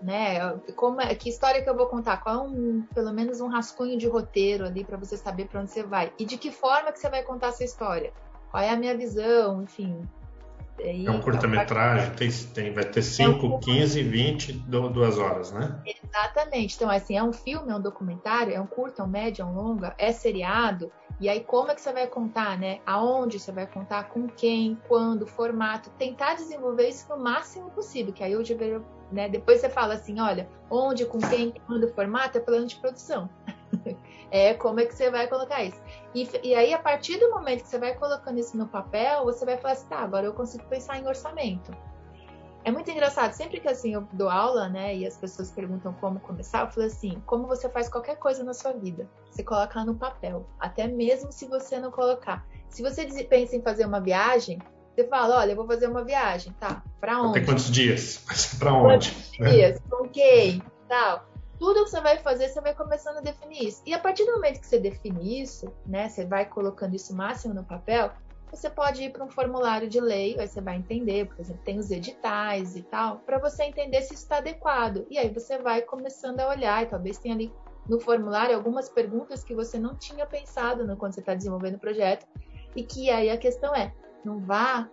né? 0.00 0.56
Como 0.74 1.00
é, 1.00 1.14
que 1.14 1.28
história 1.28 1.62
que 1.62 1.68
eu 1.68 1.76
vou 1.76 1.86
contar? 1.86 2.18
Qual 2.18 2.34
é 2.34 2.38
um, 2.38 2.82
pelo 2.94 3.12
menos 3.12 3.40
um 3.40 3.48
rascunho 3.48 3.98
de 3.98 4.08
roteiro 4.08 4.64
ali 4.64 4.84
para 4.84 4.96
você 4.96 5.16
saber 5.16 5.46
para 5.48 5.60
onde 5.60 5.70
você 5.70 5.82
vai 5.82 6.12
e 6.18 6.24
de 6.24 6.36
que 6.38 6.50
forma 6.50 6.90
que 6.90 6.98
você 6.98 7.08
vai 7.08 7.22
contar 7.22 7.48
essa 7.48 7.64
história? 7.64 8.12
Qual 8.50 8.62
é 8.62 8.70
a 8.70 8.76
minha 8.76 8.96
visão, 8.96 9.62
enfim, 9.62 10.08
Aí, 10.80 11.06
é 11.06 11.10
um 11.10 11.20
curta-metragem, 11.20 12.14
tem, 12.14 12.30
tem, 12.30 12.72
vai 12.72 12.84
ter 12.84 13.02
5, 13.02 13.46
é 13.46 13.48
um 13.48 13.58
15, 13.58 14.02
20, 14.02 14.52
2 14.52 15.18
horas, 15.18 15.52
né? 15.52 15.82
Exatamente. 15.84 16.76
Então, 16.76 16.90
assim, 16.90 17.16
é 17.16 17.22
um 17.22 17.32
filme, 17.32 17.70
é 17.70 17.74
um 17.74 17.80
documentário, 17.80 18.54
é 18.54 18.60
um 18.60 18.66
curta, 18.66 19.02
é 19.02 19.04
um 19.04 19.08
médio, 19.08 19.42
é 19.42 19.44
um 19.44 19.54
longa, 19.54 19.94
é 19.98 20.12
seriado. 20.12 20.92
E 21.20 21.28
aí, 21.28 21.40
como 21.40 21.70
é 21.70 21.74
que 21.74 21.80
você 21.80 21.92
vai 21.92 22.06
contar, 22.06 22.56
né? 22.56 22.78
Aonde 22.86 23.40
você 23.40 23.50
vai 23.50 23.66
contar, 23.66 24.04
com 24.04 24.28
quem, 24.28 24.78
quando, 24.86 25.26
formato. 25.26 25.90
Tentar 25.98 26.34
desenvolver 26.34 26.88
isso 26.88 27.08
no 27.08 27.22
máximo 27.22 27.70
possível, 27.70 28.12
que 28.12 28.22
aí 28.22 28.40
deveria, 28.42 28.80
né? 29.10 29.28
Depois 29.28 29.60
você 29.60 29.68
fala 29.68 29.94
assim, 29.94 30.20
olha, 30.20 30.48
onde, 30.70 31.04
com 31.04 31.18
quem, 31.18 31.54
quando, 31.66 31.88
formato, 31.92 32.38
é 32.38 32.40
plano 32.40 32.66
de 32.66 32.76
produção. 32.76 33.28
É 34.30 34.54
como 34.54 34.80
é 34.80 34.86
que 34.86 34.94
você 34.94 35.10
vai 35.10 35.26
colocar 35.26 35.62
isso. 35.64 35.80
E, 36.14 36.28
e, 36.42 36.54
aí, 36.54 36.72
a 36.74 36.78
partir 36.78 37.18
do 37.18 37.30
momento 37.30 37.62
que 37.62 37.68
você 37.68 37.78
vai 37.78 37.94
colocando 37.94 38.38
isso 38.38 38.56
no 38.56 38.66
papel, 38.66 39.24
você 39.24 39.44
vai 39.44 39.56
falar 39.56 39.72
assim, 39.74 39.88
tá, 39.88 39.98
agora 39.98 40.26
eu 40.26 40.32
consigo 40.32 40.64
pensar 40.64 40.98
em 40.98 41.06
orçamento. 41.06 41.70
É 42.64 42.70
muito 42.70 42.90
engraçado, 42.90 43.32
sempre 43.32 43.60
que 43.60 43.68
assim 43.68 43.94
eu 43.94 44.06
dou 44.12 44.28
aula, 44.28 44.68
né, 44.68 44.94
e 44.94 45.06
as 45.06 45.16
pessoas 45.16 45.50
perguntam 45.50 45.92
como 45.94 46.20
começar, 46.20 46.66
eu 46.66 46.70
falo 46.70 46.86
assim, 46.86 47.22
como 47.24 47.46
você 47.46 47.68
faz 47.68 47.88
qualquer 47.88 48.16
coisa 48.16 48.44
na 48.44 48.52
sua 48.52 48.72
vida, 48.72 49.08
você 49.30 49.42
coloca 49.42 49.82
no 49.84 49.94
papel, 49.94 50.44
até 50.58 50.86
mesmo 50.86 51.32
se 51.32 51.46
você 51.46 51.78
não 51.78 51.90
colocar. 51.90 52.44
Se 52.68 52.82
você 52.82 53.06
pensa 53.24 53.56
em 53.56 53.62
fazer 53.62 53.86
uma 53.86 54.00
viagem, 54.00 54.58
Você 54.94 55.06
fala, 55.06 55.38
olha, 55.38 55.52
eu 55.52 55.56
vou 55.56 55.64
fazer 55.64 55.86
uma 55.86 56.02
viagem, 56.02 56.52
tá? 56.58 56.82
Para 57.00 57.22
onde? 57.22 57.42
Quantos 57.42 57.70
dias? 57.70 58.24
Para 58.58 58.72
onde? 58.72 59.12
Quantos 59.12 59.52
dias? 59.52 59.80
Com 59.88 60.08
quem? 60.08 60.60
Tal. 60.88 61.24
Tudo 61.58 61.84
que 61.84 61.90
você 61.90 62.00
vai 62.00 62.18
fazer, 62.18 62.48
você 62.48 62.60
vai 62.60 62.74
começando 62.74 63.18
a 63.18 63.20
definir 63.20 63.68
isso. 63.68 63.82
E 63.84 63.92
a 63.92 63.98
partir 63.98 64.24
do 64.24 64.32
momento 64.32 64.60
que 64.60 64.66
você 64.66 64.78
define 64.78 65.42
isso, 65.42 65.72
né? 65.84 66.08
Você 66.08 66.24
vai 66.24 66.46
colocando 66.46 66.94
isso 66.94 67.14
máximo 67.14 67.52
no 67.52 67.64
papel, 67.64 68.12
você 68.50 68.70
pode 68.70 69.02
ir 69.02 69.12
para 69.12 69.24
um 69.24 69.28
formulário 69.28 69.88
de 69.88 70.00
lei, 70.00 70.38
aí 70.38 70.48
você 70.48 70.60
vai 70.60 70.76
entender, 70.76 71.26
por 71.26 71.38
exemplo, 71.40 71.62
tem 71.64 71.78
os 71.78 71.90
editais 71.90 72.76
e 72.76 72.82
tal, 72.82 73.18
para 73.18 73.38
você 73.38 73.64
entender 73.64 74.02
se 74.02 74.14
está 74.14 74.38
adequado. 74.38 75.06
E 75.10 75.18
aí 75.18 75.28
você 75.28 75.58
vai 75.58 75.82
começando 75.82 76.40
a 76.40 76.48
olhar, 76.48 76.82
e 76.82 76.86
talvez 76.86 77.18
tenha 77.18 77.34
ali 77.34 77.52
no 77.88 78.00
formulário 78.00 78.54
algumas 78.54 78.88
perguntas 78.88 79.42
que 79.42 79.54
você 79.54 79.78
não 79.78 79.94
tinha 79.96 80.26
pensado 80.26 80.86
no, 80.86 80.96
quando 80.96 81.14
você 81.14 81.20
está 81.20 81.34
desenvolvendo 81.34 81.74
o 81.74 81.80
projeto, 81.80 82.26
e 82.74 82.82
que 82.82 83.10
aí 83.10 83.28
a 83.30 83.36
questão 83.36 83.74
é, 83.74 83.92
não 84.24 84.38
vá, 84.40 84.88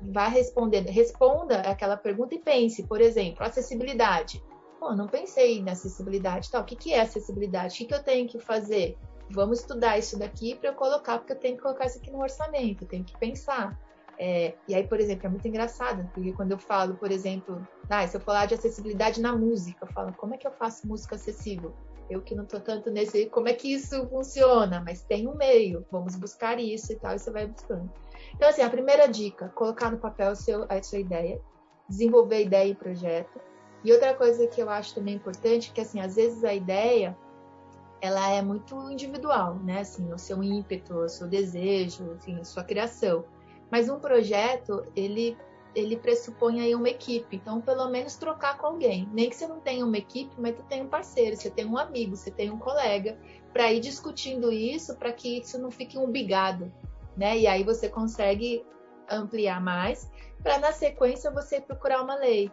vá 0.00 0.28
respondendo, 0.28 0.88
responda 0.88 1.60
aquela 1.60 1.96
pergunta 1.96 2.34
e 2.34 2.38
pense, 2.38 2.82
por 2.84 3.00
exemplo, 3.00 3.44
acessibilidade. 3.44 4.42
Pô, 4.86 4.94
não 4.94 5.08
pensei 5.08 5.60
na 5.64 5.72
acessibilidade, 5.72 6.48
tal. 6.48 6.62
O 6.62 6.64
que, 6.64 6.76
que 6.76 6.92
é 6.92 7.00
acessibilidade? 7.00 7.74
O 7.74 7.78
que, 7.78 7.86
que 7.86 7.94
eu 7.94 8.02
tenho 8.04 8.28
que 8.28 8.38
fazer? 8.38 8.96
vamos 9.28 9.58
estudar 9.58 9.98
isso 9.98 10.16
daqui 10.16 10.54
para 10.54 10.70
eu 10.70 10.74
colocar, 10.74 11.18
porque 11.18 11.32
eu 11.32 11.40
tenho 11.40 11.56
que 11.56 11.62
colocar 11.64 11.86
isso 11.86 11.98
aqui 11.98 12.12
no 12.12 12.22
orçamento, 12.22 12.84
eu 12.84 12.88
tenho 12.88 13.04
que 13.04 13.18
pensar. 13.18 13.76
É, 14.16 14.54
e 14.68 14.74
aí, 14.76 14.86
por 14.86 15.00
exemplo, 15.00 15.26
é 15.26 15.28
muito 15.28 15.48
engraçado, 15.48 16.08
porque 16.14 16.32
quando 16.32 16.52
eu 16.52 16.58
falo, 16.58 16.94
por 16.94 17.10
exemplo, 17.10 17.66
ah, 17.90 18.06
se 18.06 18.16
eu 18.16 18.20
falar 18.20 18.46
de 18.46 18.54
acessibilidade 18.54 19.20
na 19.20 19.36
música, 19.36 19.84
eu 19.84 19.92
falo, 19.92 20.12
como 20.12 20.36
é 20.36 20.38
que 20.38 20.46
eu 20.46 20.52
faço 20.52 20.86
música 20.86 21.16
acessível? 21.16 21.74
Eu 22.08 22.22
que 22.22 22.36
não 22.36 22.44
estou 22.44 22.60
tanto 22.60 22.88
nesse, 22.88 23.26
como 23.26 23.48
é 23.48 23.52
que 23.52 23.72
isso 23.72 24.08
funciona? 24.08 24.80
Mas 24.86 25.02
tem 25.02 25.26
um 25.26 25.34
meio, 25.34 25.84
vamos 25.90 26.14
buscar 26.14 26.60
isso 26.60 26.92
e 26.92 26.96
tal, 26.96 27.16
e 27.16 27.18
você 27.18 27.32
vai 27.32 27.48
buscando. 27.48 27.92
Então, 28.36 28.48
assim, 28.48 28.62
a 28.62 28.70
primeira 28.70 29.08
dica, 29.08 29.48
colocar 29.48 29.90
no 29.90 29.98
papel 29.98 30.30
a 30.30 30.82
sua 30.82 31.00
ideia, 31.00 31.40
desenvolver 31.88 32.44
ideia 32.44 32.70
e 32.70 32.74
projeto. 32.76 33.40
E 33.84 33.92
outra 33.92 34.14
coisa 34.14 34.46
que 34.46 34.60
eu 34.60 34.68
acho 34.68 34.94
também 34.94 35.14
importante, 35.14 35.72
que 35.72 35.80
assim, 35.80 36.00
às 36.00 36.16
vezes 36.16 36.44
a 36.44 36.52
ideia, 36.52 37.16
ela 38.00 38.30
é 38.30 38.42
muito 38.42 38.74
individual, 38.90 39.56
né? 39.56 39.80
Assim, 39.80 40.12
o 40.12 40.18
seu 40.18 40.42
ímpeto, 40.42 40.94
o 40.94 41.08
seu 41.08 41.28
desejo, 41.28 42.12
assim, 42.12 42.38
a 42.38 42.44
sua 42.44 42.64
criação. 42.64 43.24
Mas 43.70 43.88
um 43.88 43.98
projeto, 43.98 44.84
ele 44.94 45.36
ele 45.76 45.94
pressupõe 45.94 46.62
aí 46.62 46.74
uma 46.74 46.88
equipe. 46.88 47.36
Então, 47.36 47.60
pelo 47.60 47.86
menos 47.90 48.16
trocar 48.16 48.56
com 48.56 48.66
alguém. 48.66 49.06
Nem 49.12 49.28
que 49.28 49.36
você 49.36 49.46
não 49.46 49.60
tenha 49.60 49.84
uma 49.84 49.98
equipe, 49.98 50.34
mas 50.38 50.56
tu 50.56 50.62
tem 50.62 50.82
um 50.82 50.88
parceiro, 50.88 51.36
você 51.36 51.50
tem 51.50 51.66
um 51.66 51.76
amigo, 51.76 52.16
você 52.16 52.30
tem 52.30 52.50
um 52.50 52.58
colega, 52.58 53.18
para 53.52 53.70
ir 53.70 53.80
discutindo 53.80 54.50
isso, 54.50 54.96
para 54.96 55.12
que 55.12 55.38
isso 55.38 55.58
não 55.58 55.70
fique 55.70 55.98
um 55.98 56.10
bigado, 56.10 56.72
né? 57.14 57.36
E 57.38 57.46
aí 57.46 57.62
você 57.62 57.90
consegue 57.90 58.64
ampliar 59.08 59.60
mais, 59.60 60.10
para 60.42 60.58
na 60.58 60.72
sequência 60.72 61.30
você 61.30 61.60
procurar 61.60 62.02
uma 62.02 62.14
lei. 62.14 62.50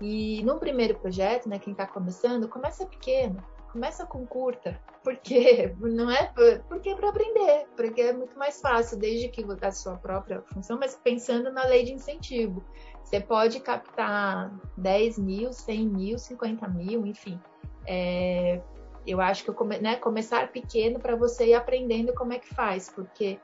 E 0.00 0.42
no 0.44 0.58
primeiro 0.58 0.98
projeto, 0.98 1.48
né, 1.48 1.58
quem 1.58 1.72
está 1.72 1.86
começando, 1.86 2.48
começa 2.48 2.86
pequeno 2.86 3.42
começa 3.76 4.06
com 4.06 4.26
curta, 4.26 4.80
porque 5.04 5.74
não 5.78 6.10
é 6.10 6.32
porque 6.66 6.88
é 6.88 6.94
para 6.94 7.10
aprender, 7.10 7.66
porque 7.76 8.00
é 8.00 8.12
muito 8.14 8.38
mais 8.38 8.58
fácil, 8.58 8.98
desde 8.98 9.28
que 9.28 9.44
a 9.60 9.70
sua 9.70 9.98
própria 9.98 10.40
função, 10.40 10.78
mas 10.78 10.96
pensando 10.96 11.52
na 11.52 11.64
lei 11.66 11.84
de 11.84 11.92
incentivo. 11.92 12.64
Você 13.04 13.20
pode 13.20 13.60
captar 13.60 14.50
10 14.78 15.18
mil, 15.18 15.52
100 15.52 15.88
mil, 15.88 16.18
50 16.18 16.66
mil, 16.68 17.06
enfim. 17.06 17.38
É, 17.86 18.60
eu 19.06 19.20
acho 19.20 19.44
que 19.44 19.50
eu 19.50 19.54
come, 19.54 19.78
né, 19.78 19.96
começar 19.96 20.50
pequeno 20.50 20.98
para 20.98 21.14
você 21.14 21.48
ir 21.48 21.54
aprendendo 21.54 22.14
como 22.14 22.32
é 22.32 22.38
que 22.38 22.52
faz, 22.52 22.88
porque 22.88 23.38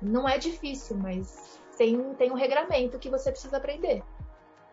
não 0.00 0.28
é 0.28 0.38
difícil, 0.38 0.96
mas 0.96 1.60
tem, 1.76 2.14
tem 2.14 2.30
um 2.30 2.36
regramento 2.36 2.98
que 2.98 3.10
você 3.10 3.30
precisa 3.30 3.56
aprender. 3.56 4.02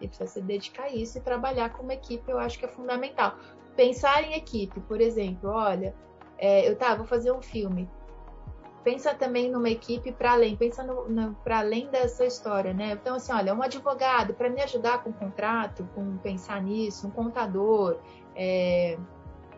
E 0.01 0.07
precisa 0.07 0.29
se 0.29 0.41
dedicar 0.41 0.83
a 0.83 0.89
isso 0.89 1.17
e 1.17 1.21
trabalhar 1.21 1.71
com 1.71 1.83
uma 1.83 1.93
equipe, 1.93 2.31
eu 2.31 2.39
acho 2.39 2.57
que 2.57 2.65
é 2.65 2.69
fundamental 2.69 3.35
pensar 3.79 4.25
em 4.25 4.33
equipe, 4.33 4.77
por 4.81 4.99
exemplo, 4.99 5.49
olha, 5.51 5.95
é, 6.37 6.69
eu 6.69 6.75
tá, 6.75 6.93
vou 6.95 7.05
fazer 7.05 7.31
um 7.31 7.41
filme. 7.41 7.89
Pensa 8.83 9.13
também 9.13 9.49
numa 9.49 9.69
equipe 9.69 10.11
para 10.11 10.33
além, 10.33 10.57
pensa 10.57 10.85
para 11.45 11.59
além 11.59 11.89
dessa 11.89 12.25
história, 12.25 12.73
né? 12.73 12.91
Então, 12.91 13.15
assim, 13.15 13.31
olha, 13.31 13.53
um 13.55 13.61
advogado 13.63 14.33
para 14.33 14.49
me 14.49 14.61
ajudar 14.61 15.01
com 15.01 15.11
o 15.11 15.13
contrato, 15.13 15.87
com 15.95 16.17
pensar 16.17 16.61
nisso, 16.61 17.07
um 17.07 17.11
contador, 17.11 17.99
é, 18.35 18.97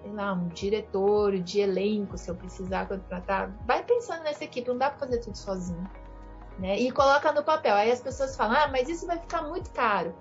sei 0.03 0.11
lá, 0.11 0.33
um 0.33 0.49
diretor 0.49 1.39
de 1.39 1.59
elenco, 1.59 2.15
se 2.15 2.29
eu 2.29 2.35
precisar 2.35 2.87
contratar. 2.87 3.51
Vai 3.65 3.83
pensando 3.83 4.21
nessa 4.21 4.43
equipe, 4.43 4.67
não 4.67 4.77
dá 4.77 4.91
para 4.91 4.99
fazer 4.99 5.17
tudo 5.17 5.35
sozinho. 5.35 5.89
Né? 6.59 6.77
E 6.77 6.91
coloca 6.91 7.31
no 7.31 7.43
papel. 7.43 7.73
Aí 7.73 7.91
as 7.91 8.01
pessoas 8.01 8.35
falam, 8.35 8.55
ah, 8.55 8.67
mas 8.71 8.87
isso 8.87 9.07
vai 9.07 9.17
ficar 9.17 9.41
muito 9.41 9.71
caro. 9.71 10.13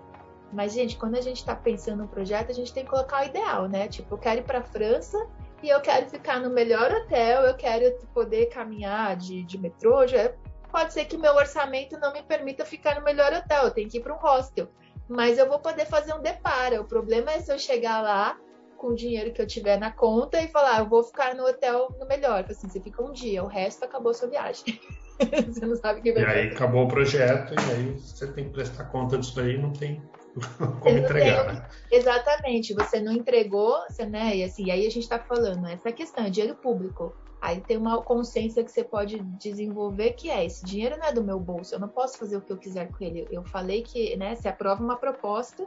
Mas, 0.52 0.72
gente, 0.72 0.96
quando 0.96 1.16
a 1.16 1.20
gente 1.20 1.36
está 1.36 1.54
pensando 1.54 2.02
no 2.02 2.08
projeto, 2.08 2.50
a 2.50 2.54
gente 2.54 2.72
tem 2.72 2.84
que 2.84 2.90
colocar 2.90 3.22
o 3.22 3.26
ideal, 3.26 3.68
né? 3.68 3.86
Tipo, 3.88 4.14
eu 4.14 4.18
quero 4.18 4.40
ir 4.40 4.44
para 4.44 4.58
a 4.58 4.62
França 4.62 5.18
e 5.62 5.68
eu 5.68 5.80
quero 5.80 6.08
ficar 6.08 6.40
no 6.40 6.50
melhor 6.50 6.90
hotel, 6.90 7.42
eu 7.42 7.54
quero 7.54 7.94
poder 8.12 8.46
caminhar 8.46 9.16
de, 9.16 9.44
de 9.44 9.58
metrô. 9.58 10.06
Já... 10.06 10.32
Pode 10.70 10.92
ser 10.92 11.04
que 11.04 11.16
meu 11.16 11.34
orçamento 11.34 11.98
não 11.98 12.12
me 12.12 12.22
permita 12.22 12.64
ficar 12.64 12.96
no 12.96 13.04
melhor 13.04 13.32
hotel, 13.32 13.64
eu 13.64 13.70
tenho 13.70 13.88
que 13.88 13.98
ir 13.98 14.02
para 14.02 14.14
um 14.14 14.18
hostel. 14.18 14.68
Mas 15.08 15.38
eu 15.38 15.48
vou 15.48 15.58
poder 15.58 15.86
fazer 15.86 16.14
um 16.14 16.22
deparo. 16.22 16.82
O 16.82 16.84
problema 16.84 17.32
é 17.32 17.40
se 17.40 17.52
eu 17.52 17.58
chegar 17.58 18.00
lá 18.00 18.38
com 18.76 18.88
o 18.88 18.94
dinheiro 18.94 19.32
que 19.32 19.42
eu 19.42 19.46
tiver 19.46 19.78
na 19.78 19.92
conta 19.92 20.40
e 20.40 20.48
falar, 20.48 20.78
eu 20.78 20.88
vou 20.88 21.02
ficar 21.02 21.34
no 21.34 21.44
hotel 21.44 21.94
no 21.98 22.06
melhor. 22.06 22.46
Assim, 22.48 22.68
você 22.68 22.80
fica 22.80 23.02
um 23.02 23.12
dia, 23.12 23.44
o 23.44 23.46
resto 23.46 23.84
acabou 23.84 24.10
a 24.10 24.14
sua 24.14 24.28
viagem. 24.28 24.80
você 25.52 25.66
não 25.66 25.76
sabe 25.76 26.00
o 26.00 26.02
que 26.02 26.12
vai 26.12 26.22
E 26.22 26.26
aí 26.26 26.48
acabou 26.48 26.84
o 26.84 26.88
projeto, 26.88 27.52
e 27.52 27.72
aí 27.72 27.98
você 27.98 28.26
tem 28.32 28.44
que 28.44 28.50
prestar 28.50 28.84
conta 28.84 29.18
disso 29.18 29.38
aí, 29.38 29.58
não 29.58 29.72
tem 29.72 30.02
como 30.80 30.98
entregar, 30.98 31.52
né? 31.52 31.68
Exatamente, 31.90 32.74
você 32.74 33.00
não 33.00 33.12
entregou, 33.12 33.78
você, 33.88 34.06
né? 34.06 34.36
E 34.36 34.44
assim, 34.44 34.70
aí 34.70 34.86
a 34.86 34.90
gente 34.90 35.02
está 35.02 35.18
falando, 35.18 35.66
essa 35.66 35.92
questão 35.92 36.24
é 36.24 36.30
dinheiro 36.30 36.56
público. 36.56 37.14
Aí 37.40 37.60
tem 37.62 37.78
uma 37.78 38.02
consciência 38.02 38.62
que 38.62 38.70
você 38.70 38.84
pode 38.84 39.18
desenvolver 39.38 40.12
que 40.12 40.30
é 40.30 40.44
esse 40.44 40.62
dinheiro 40.64 40.98
não 40.98 41.06
é 41.06 41.12
do 41.12 41.24
meu 41.24 41.40
bolso, 41.40 41.74
eu 41.74 41.80
não 41.80 41.88
posso 41.88 42.18
fazer 42.18 42.36
o 42.36 42.40
que 42.42 42.52
eu 42.52 42.58
quiser 42.58 42.90
com 42.90 43.02
ele. 43.02 43.26
Eu 43.30 43.42
falei 43.44 43.82
que, 43.82 44.14
né, 44.16 44.34
se 44.34 44.46
aprova 44.46 44.84
uma 44.84 44.96
proposta, 44.96 45.66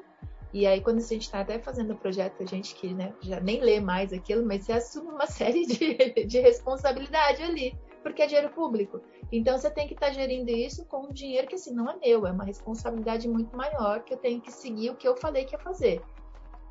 e 0.53 0.67
aí 0.67 0.81
quando 0.81 0.99
a 0.99 1.01
gente 1.01 1.23
está 1.23 1.39
até 1.39 1.57
fazendo 1.57 1.93
o 1.93 1.97
projeto, 1.97 2.43
a 2.43 2.45
gente 2.45 2.75
que 2.75 2.93
né, 2.93 3.11
já 3.21 3.39
nem 3.39 3.59
lê 3.59 3.79
mais 3.79 4.13
aquilo, 4.13 4.45
mas 4.45 4.65
você 4.65 4.73
assume 4.73 5.09
uma 5.09 5.25
série 5.27 5.65
de, 5.65 6.25
de 6.25 6.39
responsabilidade 6.39 7.41
ali, 7.41 7.75
porque 8.03 8.21
é 8.21 8.27
dinheiro 8.27 8.49
público. 8.49 9.01
Então 9.31 9.57
você 9.57 9.71
tem 9.71 9.87
que 9.87 9.93
estar 9.93 10.07
tá 10.07 10.13
gerindo 10.13 10.51
isso 10.51 10.85
com 10.85 11.07
um 11.07 11.11
dinheiro 11.11 11.47
que 11.47 11.55
assim 11.55 11.73
não 11.73 11.89
é 11.89 11.95
meu, 11.97 12.27
é 12.27 12.31
uma 12.31 12.43
responsabilidade 12.43 13.27
muito 13.27 13.55
maior 13.55 14.03
que 14.03 14.13
eu 14.13 14.17
tenho 14.17 14.41
que 14.41 14.51
seguir 14.51 14.91
o 14.91 14.95
que 14.95 15.07
eu 15.07 15.15
falei 15.15 15.45
que 15.45 15.55
ia 15.55 15.59
fazer. 15.59 16.01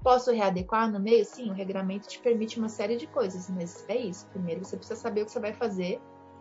Posso 0.04 0.32
readequar 0.32 0.90
no 0.90 1.00
meio? 1.00 1.24
Sim, 1.24 1.50
o 1.50 1.54
regramento 1.54 2.08
te 2.08 2.18
permite 2.18 2.58
uma 2.58 2.68
série 2.68 2.96
de 2.96 3.06
coisas, 3.06 3.48
mas 3.48 3.84
é 3.88 3.96
isso. 3.96 4.26
Primeiro 4.28 4.64
você 4.64 4.76
precisa 4.76 5.00
saber 5.00 5.22
o 5.22 5.24
que 5.24 5.32
você 5.32 5.40
vai 5.40 5.52
fazer 5.52 6.00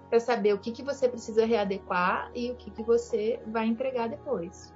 para 0.10 0.20
saber 0.20 0.54
o 0.54 0.58
que, 0.58 0.72
que 0.72 0.84
você 0.84 1.08
precisa 1.08 1.46
readequar 1.46 2.30
e 2.36 2.52
o 2.52 2.56
que, 2.56 2.70
que 2.70 2.84
você 2.84 3.40
vai 3.48 3.66
entregar 3.66 4.10
depois. 4.10 4.74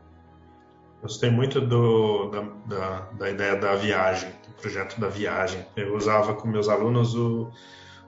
Gostei 1.01 1.29
muito 1.29 1.59
do, 1.59 2.29
da, 2.29 2.41
da, 2.65 2.99
da, 3.11 3.29
ideia 3.29 3.55
da 3.57 3.75
viagem, 3.75 4.29
do 4.47 4.53
projeto 4.61 4.99
da 4.99 5.09
viagem. 5.09 5.63
Eu 5.75 5.95
usava 5.95 6.33
com 6.33 6.47
meus 6.47 6.69
alunos 6.69 7.13
o 7.15 7.51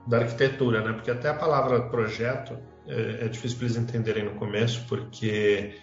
da 0.08 0.20
arquitetura, 0.20 0.82
né? 0.82 0.94
Porque 0.94 1.12
até 1.12 1.30
a 1.30 1.34
palavra 1.34 1.82
projeto 1.90 2.58
é, 2.88 3.26
é 3.26 3.28
difícil 3.28 3.58
para 3.58 3.68
eles 3.68 3.78
entenderem 3.78 4.24
no 4.24 4.32
começo, 4.32 4.86
porque 4.88 5.76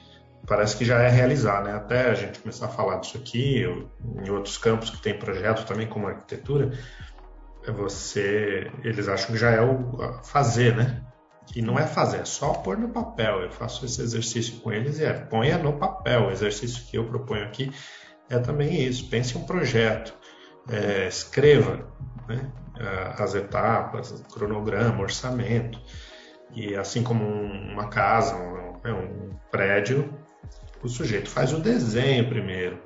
parece 0.47 0.77
que 0.77 0.85
já 0.85 0.99
é 1.01 1.09
realizar, 1.09 1.63
né? 1.63 1.73
Até 1.73 2.11
a 2.11 2.15
gente 2.15 2.39
começar 2.39 2.67
a 2.67 2.71
falar 2.71 2.99
disso 2.99 3.17
aqui, 3.19 3.63
em 4.25 4.31
outros 4.31 4.57
campos 4.57 4.91
que 4.91 5.01
tem 5.01 5.19
projeto 5.19 5.67
também, 5.67 5.87
como 5.87 6.07
arquitetura, 6.07 6.73
é 7.67 7.71
você, 7.71 8.71
eles 8.83 9.09
acham 9.09 9.29
que 9.29 9.37
já 9.37 9.51
é 9.51 9.61
o 9.61 10.23
fazer, 10.23 10.75
né? 10.77 11.03
E 11.55 11.61
não 11.61 11.79
é 11.79 11.87
fazer, 11.87 12.19
é 12.19 12.25
só 12.25 12.55
pôr 12.55 12.79
no 12.79 12.89
papel. 12.89 13.43
Eu 13.43 13.51
faço 13.51 13.85
esse 13.85 14.01
exercício 14.01 14.61
com 14.61 14.73
eles 14.73 14.99
e 14.99 15.05
é 15.05 15.13
ponha 15.13 15.59
no 15.59 15.75
papel. 15.75 16.27
O 16.27 16.31
exercício 16.31 16.85
que 16.87 16.97
eu 16.97 17.05
proponho 17.05 17.45
aqui 17.45 17.71
é 18.31 18.39
também 18.39 18.83
isso. 18.83 19.09
Pense 19.11 19.37
um 19.37 19.45
projeto, 19.45 20.15
é, 20.71 21.07
escreva 21.07 21.87
né? 22.27 22.51
As 23.19 23.35
etapas, 23.35 24.25
cronograma, 24.33 25.03
orçamento. 25.03 25.81
E 26.55 26.75
assim 26.75 27.03
como 27.03 27.25
uma 27.25 27.89
casa, 27.89 28.37
um, 28.37 28.81
é 28.85 28.93
um 28.93 29.31
prédio, 29.51 30.13
o 30.83 30.89
sujeito 30.89 31.29
faz 31.29 31.53
o 31.53 31.61
desenho 31.61 32.29
primeiro. 32.29 32.83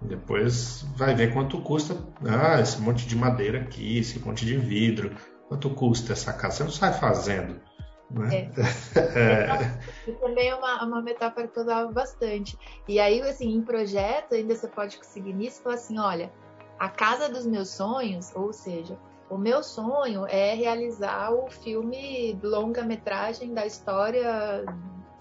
Depois 0.00 0.84
vai 0.96 1.14
ver 1.14 1.32
quanto 1.32 1.60
custa 1.60 1.96
ah, 2.26 2.60
esse 2.60 2.80
monte 2.80 3.06
de 3.06 3.16
madeira 3.16 3.60
aqui, 3.60 3.98
esse 3.98 4.18
monte 4.18 4.44
de 4.44 4.56
vidro. 4.56 5.14
Quanto 5.48 5.70
custa 5.70 6.12
essa 6.12 6.32
casa? 6.32 6.56
Você 6.56 6.64
não 6.64 6.70
sai 6.70 6.92
fazendo. 6.94 7.60
Né? 8.10 8.50
É. 8.56 8.98
é. 10.10 10.12
também 10.20 10.48
é 10.48 10.54
uma, 10.54 10.84
uma 10.84 11.02
metáfora 11.02 11.48
que 11.48 11.58
eu 11.58 11.62
usava 11.62 11.90
bastante. 11.90 12.58
E 12.88 12.98
aí, 12.98 13.20
assim, 13.22 13.54
em 13.54 13.62
projeto, 13.62 14.34
ainda 14.34 14.54
você 14.54 14.68
pode 14.68 14.98
conseguir 14.98 15.32
nisso, 15.32 15.62
falar 15.62 15.76
assim, 15.76 15.98
olha, 15.98 16.32
a 16.78 16.88
casa 16.88 17.28
dos 17.28 17.46
meus 17.46 17.68
sonhos, 17.70 18.32
ou 18.34 18.52
seja, 18.52 18.98
O 19.32 19.38
meu 19.38 19.62
sonho 19.62 20.26
é 20.28 20.54
realizar 20.54 21.32
o 21.32 21.48
filme 21.48 22.38
longa-metragem 22.42 23.54
da 23.54 23.64
história 23.64 24.62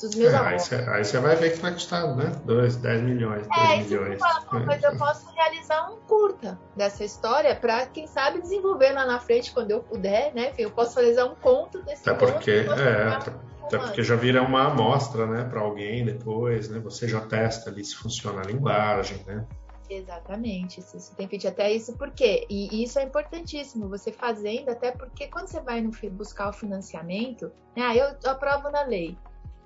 dos 0.02 0.14
meus 0.16 0.34
é, 0.34 0.36
avós. 0.36 0.74
Aí 0.74 1.06
você 1.06 1.18
vai 1.18 1.38
ver 1.38 1.54
que 1.54 1.60
vai 1.60 1.72
custar, 1.72 2.14
né? 2.18 2.30
2, 2.44 2.76
10 2.76 3.04
milhões, 3.04 3.48
2 3.48 3.58
é, 3.58 3.78
milhões. 3.78 4.20
Fala, 4.20 4.62
é. 4.62 4.66
mas 4.66 4.84
eu 4.84 4.98
posso 4.98 5.34
realizar 5.34 5.90
um 5.90 5.96
curta 6.02 6.60
dessa 6.76 7.06
história 7.06 7.56
para, 7.56 7.86
quem 7.86 8.06
sabe, 8.06 8.42
desenvolver 8.42 8.92
lá 8.92 9.06
na 9.06 9.18
frente 9.18 9.54
quando 9.54 9.72
eu 9.72 9.82
puder, 9.82 10.34
né? 10.36 10.50
Enfim, 10.50 10.64
eu 10.64 10.72
posso 10.72 11.00
realizar 11.00 11.24
um 11.24 11.36
conto 11.36 11.82
desse 11.82 12.10
até 12.10 12.26
porque, 12.26 12.52
é, 12.52 13.08
até, 13.08 13.32
até 13.64 13.78
porque 13.78 14.04
já 14.04 14.18
vira 14.18 14.42
uma 14.42 14.68
amostra, 14.68 15.26
né, 15.26 15.46
para 15.46 15.62
alguém 15.62 16.04
depois, 16.04 16.68
né? 16.68 16.80
Você 16.80 17.08
já 17.08 17.22
testa 17.22 17.70
ali 17.70 17.86
se 17.86 17.96
funciona 17.96 18.42
a 18.42 18.44
linguagem, 18.44 19.24
né? 19.26 19.46
Exatamente, 19.94 20.80
isso 20.80 21.14
tem 21.18 21.28
feito 21.28 21.48
até 21.50 21.70
isso 21.72 21.98
porque 21.98 22.48
e 22.50 22.82
isso 22.82 22.98
é 22.98 23.04
importantíssimo 23.04 23.90
você 23.90 24.10
fazendo 24.12 24.70
até 24.70 24.92
porque 24.92 25.28
quando 25.28 25.48
você 25.48 25.60
vai 25.60 25.82
no, 25.82 25.92
buscar 26.12 26.50
o 26.50 26.54
financiamento, 26.54 27.52
né, 27.76 27.98
eu 27.98 28.32
aprovo 28.32 28.70
na 28.70 28.84
lei, 28.84 29.18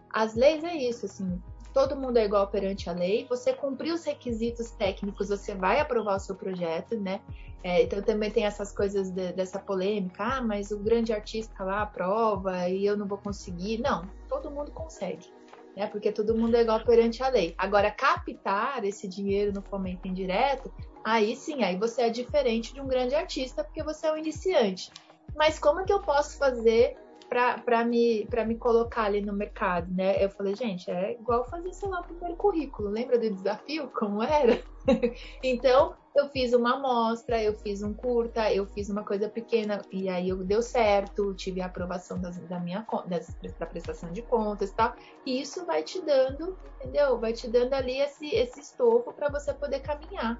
as 0.09 0.33
leis 0.33 0.63
é 0.63 0.73
isso, 0.73 1.05
assim, 1.05 1.39
todo 1.75 1.93
mundo 1.93 2.15
é 2.15 2.23
igual 2.23 2.47
perante 2.47 2.89
a 2.89 2.93
lei. 2.93 3.27
Você 3.29 3.51
cumprir 3.51 3.91
os 3.91 4.05
requisitos 4.05 4.71
técnicos, 4.71 5.27
você 5.27 5.53
vai 5.53 5.81
aprovar 5.81 6.15
o 6.15 6.19
seu 6.19 6.33
projeto, 6.33 6.97
né? 6.97 7.19
É, 7.61 7.83
então 7.83 8.01
também 8.01 8.31
tem 8.31 8.45
essas 8.45 8.71
coisas 8.71 9.11
de, 9.11 9.33
dessa 9.33 9.59
polêmica, 9.59 10.23
ah, 10.23 10.41
mas 10.41 10.71
o 10.71 10.79
grande 10.79 11.11
artista 11.11 11.65
lá 11.65 11.81
aprova 11.81 12.69
e 12.69 12.85
eu 12.85 12.95
não 12.95 13.05
vou 13.05 13.17
conseguir. 13.17 13.79
Não, 13.79 14.07
todo 14.29 14.49
mundo 14.49 14.71
consegue, 14.71 15.27
né? 15.75 15.87
Porque 15.87 16.11
todo 16.11 16.35
mundo 16.35 16.55
é 16.55 16.61
igual 16.61 16.83
perante 16.83 17.21
a 17.21 17.29
lei. 17.29 17.53
Agora, 17.57 17.91
captar 17.91 18.83
esse 18.83 19.07
dinheiro 19.07 19.53
no 19.53 19.61
fomento 19.61 20.07
indireto, 20.07 20.71
aí 21.03 21.35
sim, 21.35 21.63
aí 21.63 21.77
você 21.77 22.03
é 22.03 22.09
diferente 22.09 22.73
de 22.73 22.81
um 22.81 22.87
grande 22.87 23.15
artista, 23.15 23.63
porque 23.63 23.83
você 23.83 24.07
é 24.07 24.13
um 24.13 24.17
iniciante. 24.17 24.91
Mas 25.35 25.59
como 25.59 25.81
é 25.81 25.83
que 25.83 25.93
eu 25.93 26.01
posso 26.01 26.37
fazer 26.37 26.97
para 27.29 27.83
me, 27.83 28.27
me 28.47 28.55
colocar 28.55 29.05
ali 29.05 29.19
no 29.19 29.33
mercado, 29.33 29.91
né? 29.91 30.23
Eu 30.23 30.29
falei, 30.29 30.55
gente, 30.55 30.89
é 30.89 31.13
igual 31.13 31.43
fazer, 31.49 31.73
sei 31.73 31.89
lá, 31.89 31.99
o 31.99 32.03
primeiro 32.03 32.35
currículo. 32.35 32.89
Lembra 32.89 33.17
do 33.17 33.29
desafio? 33.29 33.89
Como 33.93 34.23
era? 34.23 34.61
então, 35.43 35.95
eu 36.15 36.29
fiz 36.29 36.53
uma 36.53 36.75
amostra, 36.75 37.43
eu 37.43 37.53
fiz 37.53 37.83
um 37.83 37.93
curta, 37.93 38.51
eu 38.51 38.65
fiz 38.67 38.89
uma 38.89 39.03
coisa 39.03 39.27
pequena 39.27 39.81
e 39.91 40.07
aí 40.07 40.29
eu 40.29 40.37
deu 40.37 40.61
certo, 40.61 41.33
tive 41.33 41.61
a 41.61 41.65
aprovação 41.65 42.19
das, 42.19 42.37
da 42.39 42.57
minha 42.59 42.85
das, 43.05 43.35
da 43.59 43.65
prestação 43.65 44.11
de 44.11 44.21
contas 44.21 44.69
e 44.69 44.75
tal. 44.75 44.95
E 45.25 45.41
isso 45.41 45.65
vai 45.65 45.83
te 45.83 46.01
dando, 46.01 46.57
entendeu? 46.79 47.19
Vai 47.19 47.33
te 47.33 47.49
dando 47.49 47.73
ali 47.73 47.99
esse, 47.99 48.33
esse 48.33 48.61
estofo 48.61 49.11
para 49.11 49.29
você 49.29 49.53
poder 49.53 49.81
caminhar, 49.81 50.39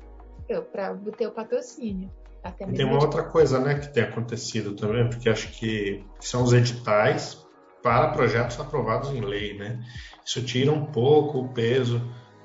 para 0.72 0.94
o 0.94 1.32
patrocínio. 1.32 2.10
Até 2.42 2.64
e 2.64 2.74
tem 2.74 2.86
uma 2.86 3.02
outra 3.02 3.24
coisa 3.24 3.60
né, 3.60 3.80
que 3.80 3.92
tem 3.92 4.04
acontecido 4.04 4.76
também, 4.76 5.10
porque 5.10 5.28
acho 5.28 5.52
que 5.52 6.06
são 6.22 6.44
os 6.44 6.54
editais 6.54 7.44
para 7.82 8.10
projetos 8.10 8.60
aprovados 8.60 9.10
em 9.10 9.20
lei. 9.20 9.58
Né? 9.58 9.84
Isso 10.24 10.44
tira 10.46 10.72
um 10.72 10.86
pouco 10.86 11.40
o 11.40 11.50
peso 11.50 12.02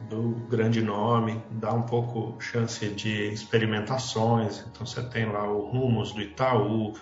do 0.08 0.36
grande 0.48 0.82
nome, 0.82 1.42
dá 1.50 1.72
um 1.72 1.82
pouco 1.82 2.40
chance 2.40 2.88
de 2.88 3.32
experimentações. 3.32 4.64
Então 4.70 4.86
você 4.86 5.02
tem 5.02 5.30
lá 5.30 5.44
o 5.44 5.70
Rumos 5.70 6.12
do 6.12 6.20
Itaú, 6.20 6.94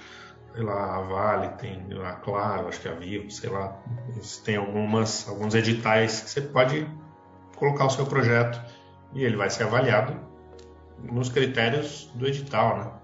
sei 0.55 0.63
lá, 0.63 0.97
a 0.97 1.01
Vale, 1.03 1.49
tem 1.57 1.87
a 2.05 2.13
Claro, 2.13 2.69
acho 2.69 2.81
que 2.81 2.89
a 2.89 2.95
Vivo, 2.95 3.31
sei 3.31 3.51
lá, 3.51 3.81
tem 4.45 4.57
algumas, 4.57 5.29
alguns 5.29 5.55
editais 5.55 6.21
que 6.21 6.31
você 6.31 6.41
pode 6.41 6.87
colocar 7.57 7.87
o 7.87 7.91
seu 7.91 8.07
projeto 8.07 8.61
e 9.15 9.25
ele 9.25 9.37
vai 9.37 9.51
ser 9.51 9.65
avaliado 9.65 10.15
nos 11.03 11.29
critérios 11.29 12.11
do 12.15 12.27
edital, 12.27 12.79
né? 12.79 12.98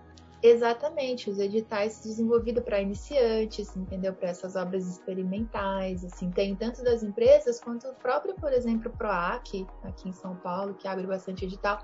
Exatamente, 0.46 1.30
os 1.30 1.38
editais 1.38 2.02
desenvolvidos 2.02 2.62
para 2.62 2.78
iniciantes, 2.78 3.74
entendeu? 3.74 4.12
Para 4.12 4.28
essas 4.28 4.54
obras 4.57 4.87
experimentais, 4.87 6.04
assim, 6.04 6.30
tem 6.30 6.54
tanto 6.54 6.85
das 6.85 7.02
empresas 7.02 7.59
quanto 7.59 7.88
o 7.88 7.94
próprio, 7.94 8.35
por 8.35 8.52
exemplo, 8.52 8.92
PROAC, 8.92 9.66
aqui 9.83 10.11
em 10.11 10.12
São 10.12 10.37
Paulo, 10.37 10.74
que 10.74 10.87
abre 10.87 11.07
bastante 11.07 11.46
edital, 11.46 11.78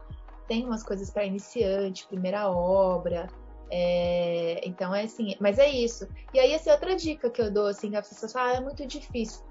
tem 0.46 0.66
umas 0.66 0.82
coisas 0.82 1.08
para 1.10 1.24
iniciante, 1.24 2.06
primeira 2.06 2.50
obra, 2.50 3.28
é, 3.70 4.60
então 4.68 4.94
é 4.94 5.04
assim, 5.04 5.34
mas 5.40 5.58
é 5.58 5.70
isso. 5.70 6.06
E 6.34 6.38
aí, 6.38 6.52
essa 6.52 6.68
é 6.68 6.74
outra 6.74 6.94
dica 6.94 7.30
que 7.30 7.40
eu 7.40 7.50
dou, 7.50 7.66
assim, 7.66 7.96
a 7.96 8.02
pessoa 8.02 8.30
fala, 8.30 8.50
ah, 8.50 8.56
é 8.56 8.60
muito 8.60 8.86
difícil 8.86 9.42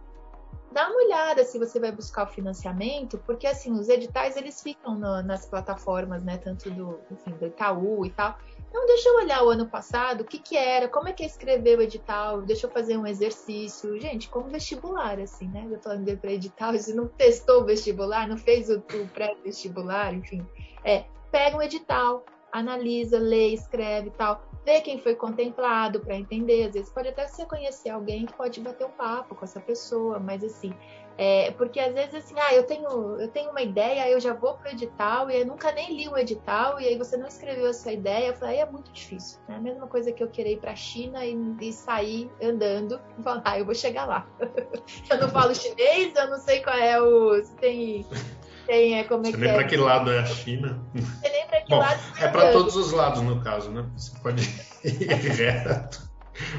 dá 0.71 0.87
uma 0.87 1.03
olhada 1.03 1.43
se 1.43 1.57
você 1.57 1.79
vai 1.79 1.91
buscar 1.91 2.23
o 2.23 2.27
financiamento, 2.27 3.17
porque 3.25 3.47
assim, 3.47 3.71
os 3.73 3.89
editais 3.89 4.37
eles 4.37 4.61
ficam 4.61 4.95
no, 4.95 5.21
nas 5.23 5.45
plataformas, 5.45 6.23
né, 6.23 6.37
tanto 6.37 6.69
do, 6.69 6.99
enfim, 7.11 7.31
do 7.31 7.47
Itaú 7.47 8.05
e 8.05 8.11
tal. 8.11 8.37
Então 8.69 8.85
deixa 8.85 9.09
eu 9.09 9.15
olhar 9.15 9.43
o 9.43 9.49
ano 9.49 9.67
passado, 9.67 10.21
o 10.21 10.23
que 10.23 10.37
que 10.37 10.55
era, 10.55 10.87
como 10.87 11.09
é 11.09 11.13
que 11.13 11.23
é 11.23 11.25
escrever 11.25 11.77
o 11.77 11.81
edital, 11.81 12.41
deixa 12.41 12.67
eu 12.67 12.71
fazer 12.71 12.97
um 12.97 13.05
exercício. 13.05 13.99
Gente, 13.99 14.29
como 14.29 14.47
vestibular, 14.49 15.19
assim, 15.19 15.47
né? 15.47 15.67
Eu 15.69 15.79
falando 15.79 16.05
de 16.05 16.15
pré-edital, 16.15 16.73
você 16.73 16.93
não 16.95 17.07
testou 17.07 17.61
o 17.61 17.65
vestibular, 17.65 18.27
não 18.27 18.37
fez 18.37 18.69
o, 18.69 18.77
o 18.77 19.07
pré-vestibular, 19.07 20.13
enfim. 20.13 20.45
É, 20.83 21.05
pega 21.31 21.57
um 21.57 21.61
edital, 21.61 22.23
analisa, 22.51 23.17
lê, 23.17 23.47
escreve 23.49 24.09
e 24.09 24.11
tal 24.11 24.48
ver 24.69 24.81
quem 24.81 24.99
foi 24.99 25.15
contemplado 25.15 25.99
para 25.99 26.15
entender. 26.15 26.67
Às 26.67 26.73
vezes 26.73 26.91
pode 26.91 27.07
até 27.07 27.27
você 27.27 27.45
conhecer 27.45 27.89
alguém 27.89 28.27
que 28.27 28.33
pode 28.33 28.59
bater 28.61 28.85
um 28.85 28.91
papo 28.91 29.33
com 29.33 29.43
essa 29.43 29.59
pessoa, 29.59 30.19
mas 30.19 30.43
assim, 30.43 30.71
é, 31.17 31.49
porque 31.51 31.79
às 31.79 31.93
vezes 31.93 32.13
assim, 32.13 32.35
ah, 32.37 32.53
eu 32.53 32.63
tenho, 32.63 33.19
eu 33.19 33.27
tenho 33.29 33.49
uma 33.49 33.61
ideia, 33.61 34.07
eu 34.09 34.19
já 34.19 34.31
vou 34.31 34.53
pro 34.53 34.69
edital 34.69 35.29
e 35.31 35.41
eu 35.41 35.45
nunca 35.45 35.71
nem 35.71 35.95
li 35.95 36.07
o 36.07 36.15
edital 36.15 36.79
e 36.79 36.87
aí 36.87 36.97
você 36.97 37.17
não 37.17 37.27
escreveu 37.27 37.67
a 37.67 37.73
sua 37.73 37.93
ideia, 37.93 38.27
eu 38.27 38.35
falei, 38.35 38.57
aí 38.57 38.61
é 38.61 38.65
muito 38.69 38.91
difícil. 38.91 39.39
É 39.47 39.53
né? 39.53 39.57
a 39.57 39.61
mesma 39.61 39.87
coisa 39.87 40.11
que 40.11 40.23
eu 40.23 40.27
querer 40.27 40.53
ir 40.53 40.59
para 40.59 40.71
a 40.71 40.75
China 40.75 41.25
e, 41.25 41.35
e, 41.59 41.73
sair 41.73 42.29
andando 42.41 43.01
e 43.17 43.23
falar, 43.23 43.41
ah, 43.43 43.57
eu 43.57 43.65
vou 43.65 43.75
chegar 43.75 44.05
lá. 44.05 44.27
eu 45.09 45.17
não 45.19 45.29
falo 45.29 45.55
chinês, 45.55 46.15
eu 46.15 46.29
não 46.29 46.37
sei 46.37 46.61
qual 46.61 46.77
é 46.77 47.01
o. 47.01 47.43
Se 47.43 47.55
tem 47.55 48.05
tem, 48.69 48.99
é 48.99 49.03
como 49.03 49.25
é 49.25 49.31
Você 49.31 49.37
que 49.37 49.43
lembra 49.43 49.61
é. 49.61 49.67
que 49.67 49.77
lado 49.77 50.11
é 50.11 50.19
a 50.19 50.25
China? 50.27 50.79
Você 50.93 51.27
Bom, 51.69 51.83
é 52.17 52.27
para 52.27 52.51
todos 52.51 52.75
os 52.75 52.91
lados, 52.91 53.21
no 53.21 53.41
caso, 53.41 53.69
né? 53.69 53.87
Você 53.95 54.17
pode 54.19 54.43
ir 54.83 54.97
reto 55.37 56.09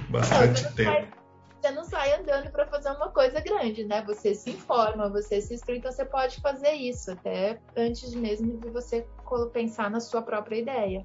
bastante 0.09 0.63
não, 0.63 0.71
você 0.71 0.77
tempo. 0.77 0.91
Sai, 0.91 1.13
você 1.61 1.71
não 1.73 1.85
sai 1.85 2.15
andando 2.15 2.51
para 2.51 2.67
fazer 2.67 2.91
uma 2.91 3.11
coisa 3.11 3.41
grande, 3.41 3.85
né? 3.85 4.03
Você 4.07 4.35
se 4.37 4.51
informa, 4.51 5.11
você 5.11 5.41
se 5.43 5.55
instrui, 5.55 5.79
então 5.79 5.91
você 5.91 6.05
pode 6.05 6.41
fazer 6.41 6.73
isso 6.73 7.11
até 7.11 7.61
antes 7.77 8.15
mesmo 8.15 8.57
de 8.59 8.69
você 8.71 9.05
pensar 9.53 9.91
na 9.91 9.99
sua 9.99 10.23
própria 10.23 10.57
ideia. 10.57 11.05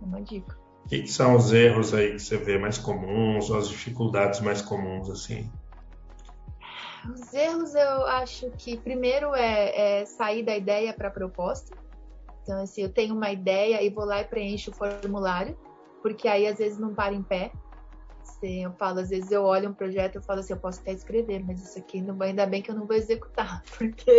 Uma 0.00 0.22
dica. 0.22 0.58
O 0.86 0.88
que, 0.88 1.02
que 1.02 1.12
são 1.12 1.36
os 1.36 1.52
erros 1.52 1.92
aí 1.92 2.12
que 2.12 2.18
você 2.18 2.38
vê 2.38 2.58
mais 2.58 2.78
comuns, 2.78 3.50
ou 3.50 3.58
as 3.58 3.68
dificuldades 3.68 4.40
mais 4.40 4.62
comuns, 4.62 5.10
assim? 5.10 5.52
Os 7.08 7.32
erros 7.34 7.74
eu 7.74 8.06
acho 8.06 8.50
que 8.52 8.78
primeiro 8.78 9.34
é, 9.34 10.00
é 10.00 10.06
sair 10.06 10.42
da 10.42 10.56
ideia 10.56 10.92
para 10.92 11.08
a 11.08 11.10
proposta. 11.10 11.74
Então, 12.42 12.60
assim, 12.62 12.82
eu 12.82 12.92
tenho 12.92 13.14
uma 13.14 13.30
ideia 13.30 13.82
e 13.82 13.90
vou 13.90 14.04
lá 14.04 14.20
e 14.20 14.24
preencho 14.24 14.70
o 14.70 14.74
formulário, 14.74 15.56
porque 16.02 16.26
aí 16.26 16.46
às 16.46 16.58
vezes 16.58 16.78
não 16.78 16.94
para 16.94 17.14
em 17.14 17.22
pé. 17.22 17.52
Assim, 18.22 18.64
eu 18.64 18.72
falo, 18.72 19.00
às 19.00 19.10
vezes 19.10 19.30
eu 19.30 19.44
olho 19.44 19.68
um 19.68 19.74
projeto 19.74 20.18
e 20.18 20.22
falo 20.22 20.40
assim, 20.40 20.52
eu 20.52 20.58
posso 20.58 20.80
até 20.80 20.92
escrever, 20.92 21.44
mas 21.44 21.62
isso 21.62 21.78
aqui 21.78 22.00
não, 22.00 22.20
ainda 22.22 22.46
bem 22.46 22.62
que 22.62 22.70
eu 22.70 22.74
não 22.74 22.86
vou 22.86 22.96
executar, 22.96 23.62
porque 23.76 24.10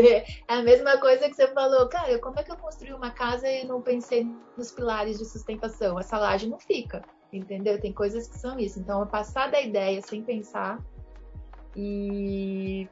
é 0.48 0.54
a 0.54 0.62
mesma 0.62 0.98
coisa 0.98 1.28
que 1.28 1.36
você 1.36 1.48
falou, 1.48 1.88
cara, 1.88 2.20
como 2.20 2.40
é 2.40 2.44
que 2.44 2.52
eu 2.52 2.58
construí 2.58 2.94
uma 2.94 3.12
casa 3.12 3.48
e 3.48 3.66
não 3.66 3.82
pensei 3.82 4.28
nos 4.58 4.72
pilares 4.72 5.18
de 5.18 5.26
sustentação? 5.26 6.00
Essa 6.00 6.20
laje 6.20 6.48
não 6.48 6.60
fica, 6.60 7.04
entendeu? 7.34 7.80
Tem 7.80 7.94
coisas 7.94 8.28
que 8.28 8.38
são 8.38 8.60
isso. 8.60 8.80
Então, 8.80 9.00
eu 9.00 9.08
passar 9.08 9.50
da 9.50 9.62
ideia 9.62 10.02
sem 10.02 10.24
pensar 10.24 10.80
e 11.76 12.88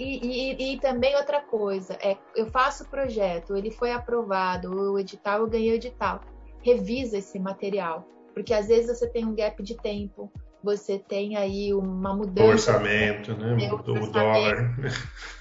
e, 0.00 0.52
e, 0.52 0.74
e, 0.74 0.80
também 0.80 1.14
outra 1.16 1.40
coisa, 1.40 1.94
é, 2.00 2.16
eu 2.34 2.46
faço 2.46 2.84
o 2.84 2.88
projeto, 2.88 3.54
ele 3.54 3.70
foi 3.70 3.92
aprovado, 3.92 4.72
o 4.72 4.98
edital, 4.98 5.40
eu 5.40 5.46
ganhei 5.46 5.72
o 5.72 5.74
edital. 5.74 6.20
Revisa 6.62 7.18
esse 7.18 7.38
material, 7.38 8.06
porque 8.32 8.54
às 8.54 8.68
vezes 8.68 8.98
você 8.98 9.08
tem 9.08 9.26
um 9.26 9.34
gap 9.34 9.62
de 9.62 9.76
tempo, 9.76 10.30
você 10.62 10.98
tem 10.98 11.36
aí 11.36 11.72
uma 11.74 12.14
mudança. 12.14 12.46
O 12.46 12.50
orçamento, 12.50 13.36
né? 13.36 13.72
O 13.72 13.78
dólar. 13.78 14.74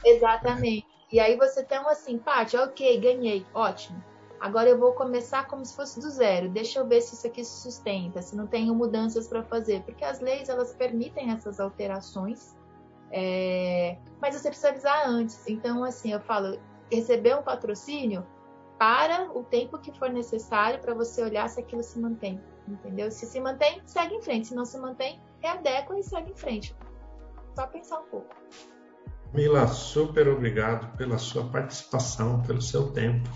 Exatamente. 0.05 0.85
E 1.11 1.19
aí 1.19 1.35
você 1.35 1.63
tem 1.63 1.79
um 1.79 1.89
assim, 1.89 2.17
Paty, 2.17 2.57
ok, 2.57 2.99
ganhei, 2.99 3.45
ótimo. 3.53 4.03
Agora 4.39 4.69
eu 4.69 4.77
vou 4.77 4.93
começar 4.93 5.47
como 5.47 5.65
se 5.65 5.75
fosse 5.75 5.99
do 5.99 6.09
zero. 6.09 6.49
Deixa 6.49 6.79
eu 6.79 6.87
ver 6.87 7.01
se 7.01 7.15
isso 7.15 7.27
aqui 7.27 7.43
se 7.43 7.61
sustenta, 7.61 8.21
se 8.21 8.35
não 8.35 8.47
tenho 8.47 8.73
mudanças 8.73 9.27
para 9.27 9.43
fazer, 9.43 9.81
porque 9.81 10.05
as 10.05 10.21
leis 10.21 10.47
elas 10.47 10.73
permitem 10.73 11.31
essas 11.31 11.59
alterações, 11.59 12.55
é... 13.11 13.97
mas 14.21 14.35
você 14.35 14.49
precisa 14.49 14.69
avisar 14.69 15.07
antes. 15.07 15.47
Então, 15.47 15.83
assim, 15.83 16.11
eu 16.11 16.19
falo, 16.19 16.59
receber 16.91 17.35
um 17.35 17.41
patrocínio 17.41 18.25
para 18.77 19.29
o 19.37 19.43
tempo 19.43 19.77
que 19.77 19.91
for 19.97 20.09
necessário 20.09 20.79
para 20.79 20.93
você 20.93 21.21
olhar 21.23 21.49
se 21.49 21.59
aquilo 21.59 21.83
se 21.83 21.99
mantém, 21.99 22.41
entendeu? 22.67 23.11
Se 23.11 23.25
se 23.25 23.39
mantém, 23.39 23.81
segue 23.85 24.15
em 24.15 24.21
frente. 24.21 24.47
Se 24.47 24.55
não 24.55 24.65
se 24.65 24.77
mantém, 24.77 25.21
readequa 25.39 25.99
e 25.99 26.03
segue 26.03 26.31
em 26.31 26.35
frente. 26.35 26.75
Só 27.55 27.67
pensar 27.67 27.99
um 27.99 28.05
pouco. 28.05 28.35
Mila, 29.33 29.67
super 29.67 30.27
obrigado 30.27 30.95
pela 30.97 31.17
sua 31.17 31.45
participação, 31.49 32.41
pelo 32.41 32.61
seu 32.61 32.91
tempo. 32.91 33.29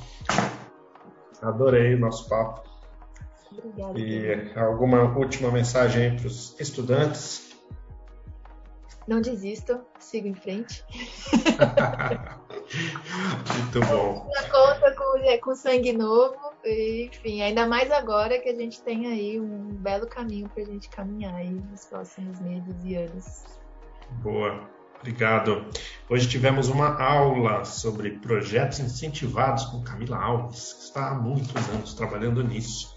Adorei 1.42 1.94
o 1.94 2.00
nosso 2.00 2.28
papo. 2.30 2.64
Obrigada. 3.52 4.00
E 4.00 4.58
alguma 4.58 5.04
última 5.16 5.52
mensagem 5.52 6.16
para 6.16 6.28
os 6.28 6.60
estudantes? 6.60 7.53
Não 9.08 9.22
desistam, 9.22 9.86
siga 10.00 10.28
em 10.28 10.34
frente. 10.34 10.84
Muito 13.58 13.80
bom. 13.88 14.32
A 14.38 14.44
conta 14.44 14.96
com, 14.96 15.18
é, 15.20 15.38
com 15.38 15.56
sangue 15.56 15.92
novo, 15.94 16.36
enfim, 16.66 17.42
ainda 17.42 17.68
mais 17.68 17.92
agora 17.92 18.40
que 18.40 18.50
a 18.50 18.56
gente 18.56 18.82
tem 18.82 19.08
aí 19.08 19.40
um 19.40 19.68
belo 19.74 20.08
caminho 20.08 20.48
para 20.50 20.64
a 20.64 20.66
gente 20.66 20.90
caminhar 20.90 21.36
aí 21.36 21.50
nos 21.50 21.86
próximos 21.86 22.40
meses 22.40 22.76
e 22.84 22.96
anos. 22.96 23.44
Boa, 24.22 24.70
obrigado. 25.00 25.66
Hoje 26.10 26.30
tivemos 26.30 26.70
uma 26.70 27.02
aula 27.02 27.66
sobre 27.66 28.12
projetos 28.12 28.80
incentivados 28.80 29.66
com 29.66 29.84
Camila 29.84 30.18
Alves, 30.18 30.74
que 30.74 30.84
está 30.84 31.10
há 31.10 31.16
muitos 31.16 31.70
anos 31.70 31.94
trabalhando 31.94 32.44
nisso. 32.44 32.93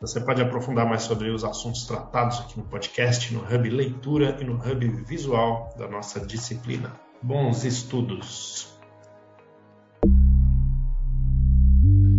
Você 0.00 0.20
pode 0.20 0.42
aprofundar 0.42 0.86
mais 0.86 1.02
sobre 1.02 1.30
os 1.30 1.42
assuntos 1.42 1.86
tratados 1.86 2.40
aqui 2.40 2.58
no 2.58 2.64
podcast, 2.64 3.32
no 3.32 3.40
Hub 3.40 3.70
Leitura 3.70 4.36
e 4.40 4.44
no 4.44 4.54
Hub 4.54 4.86
Visual 5.06 5.74
da 5.78 5.88
nossa 5.88 6.20
disciplina. 6.20 6.92
Bons 7.22 7.64
estudos! 7.64 8.76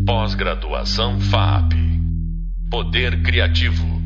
Pós-graduação 0.07 1.19
FAP 1.19 1.73
Poder 2.71 3.21
Criativo 3.21 3.96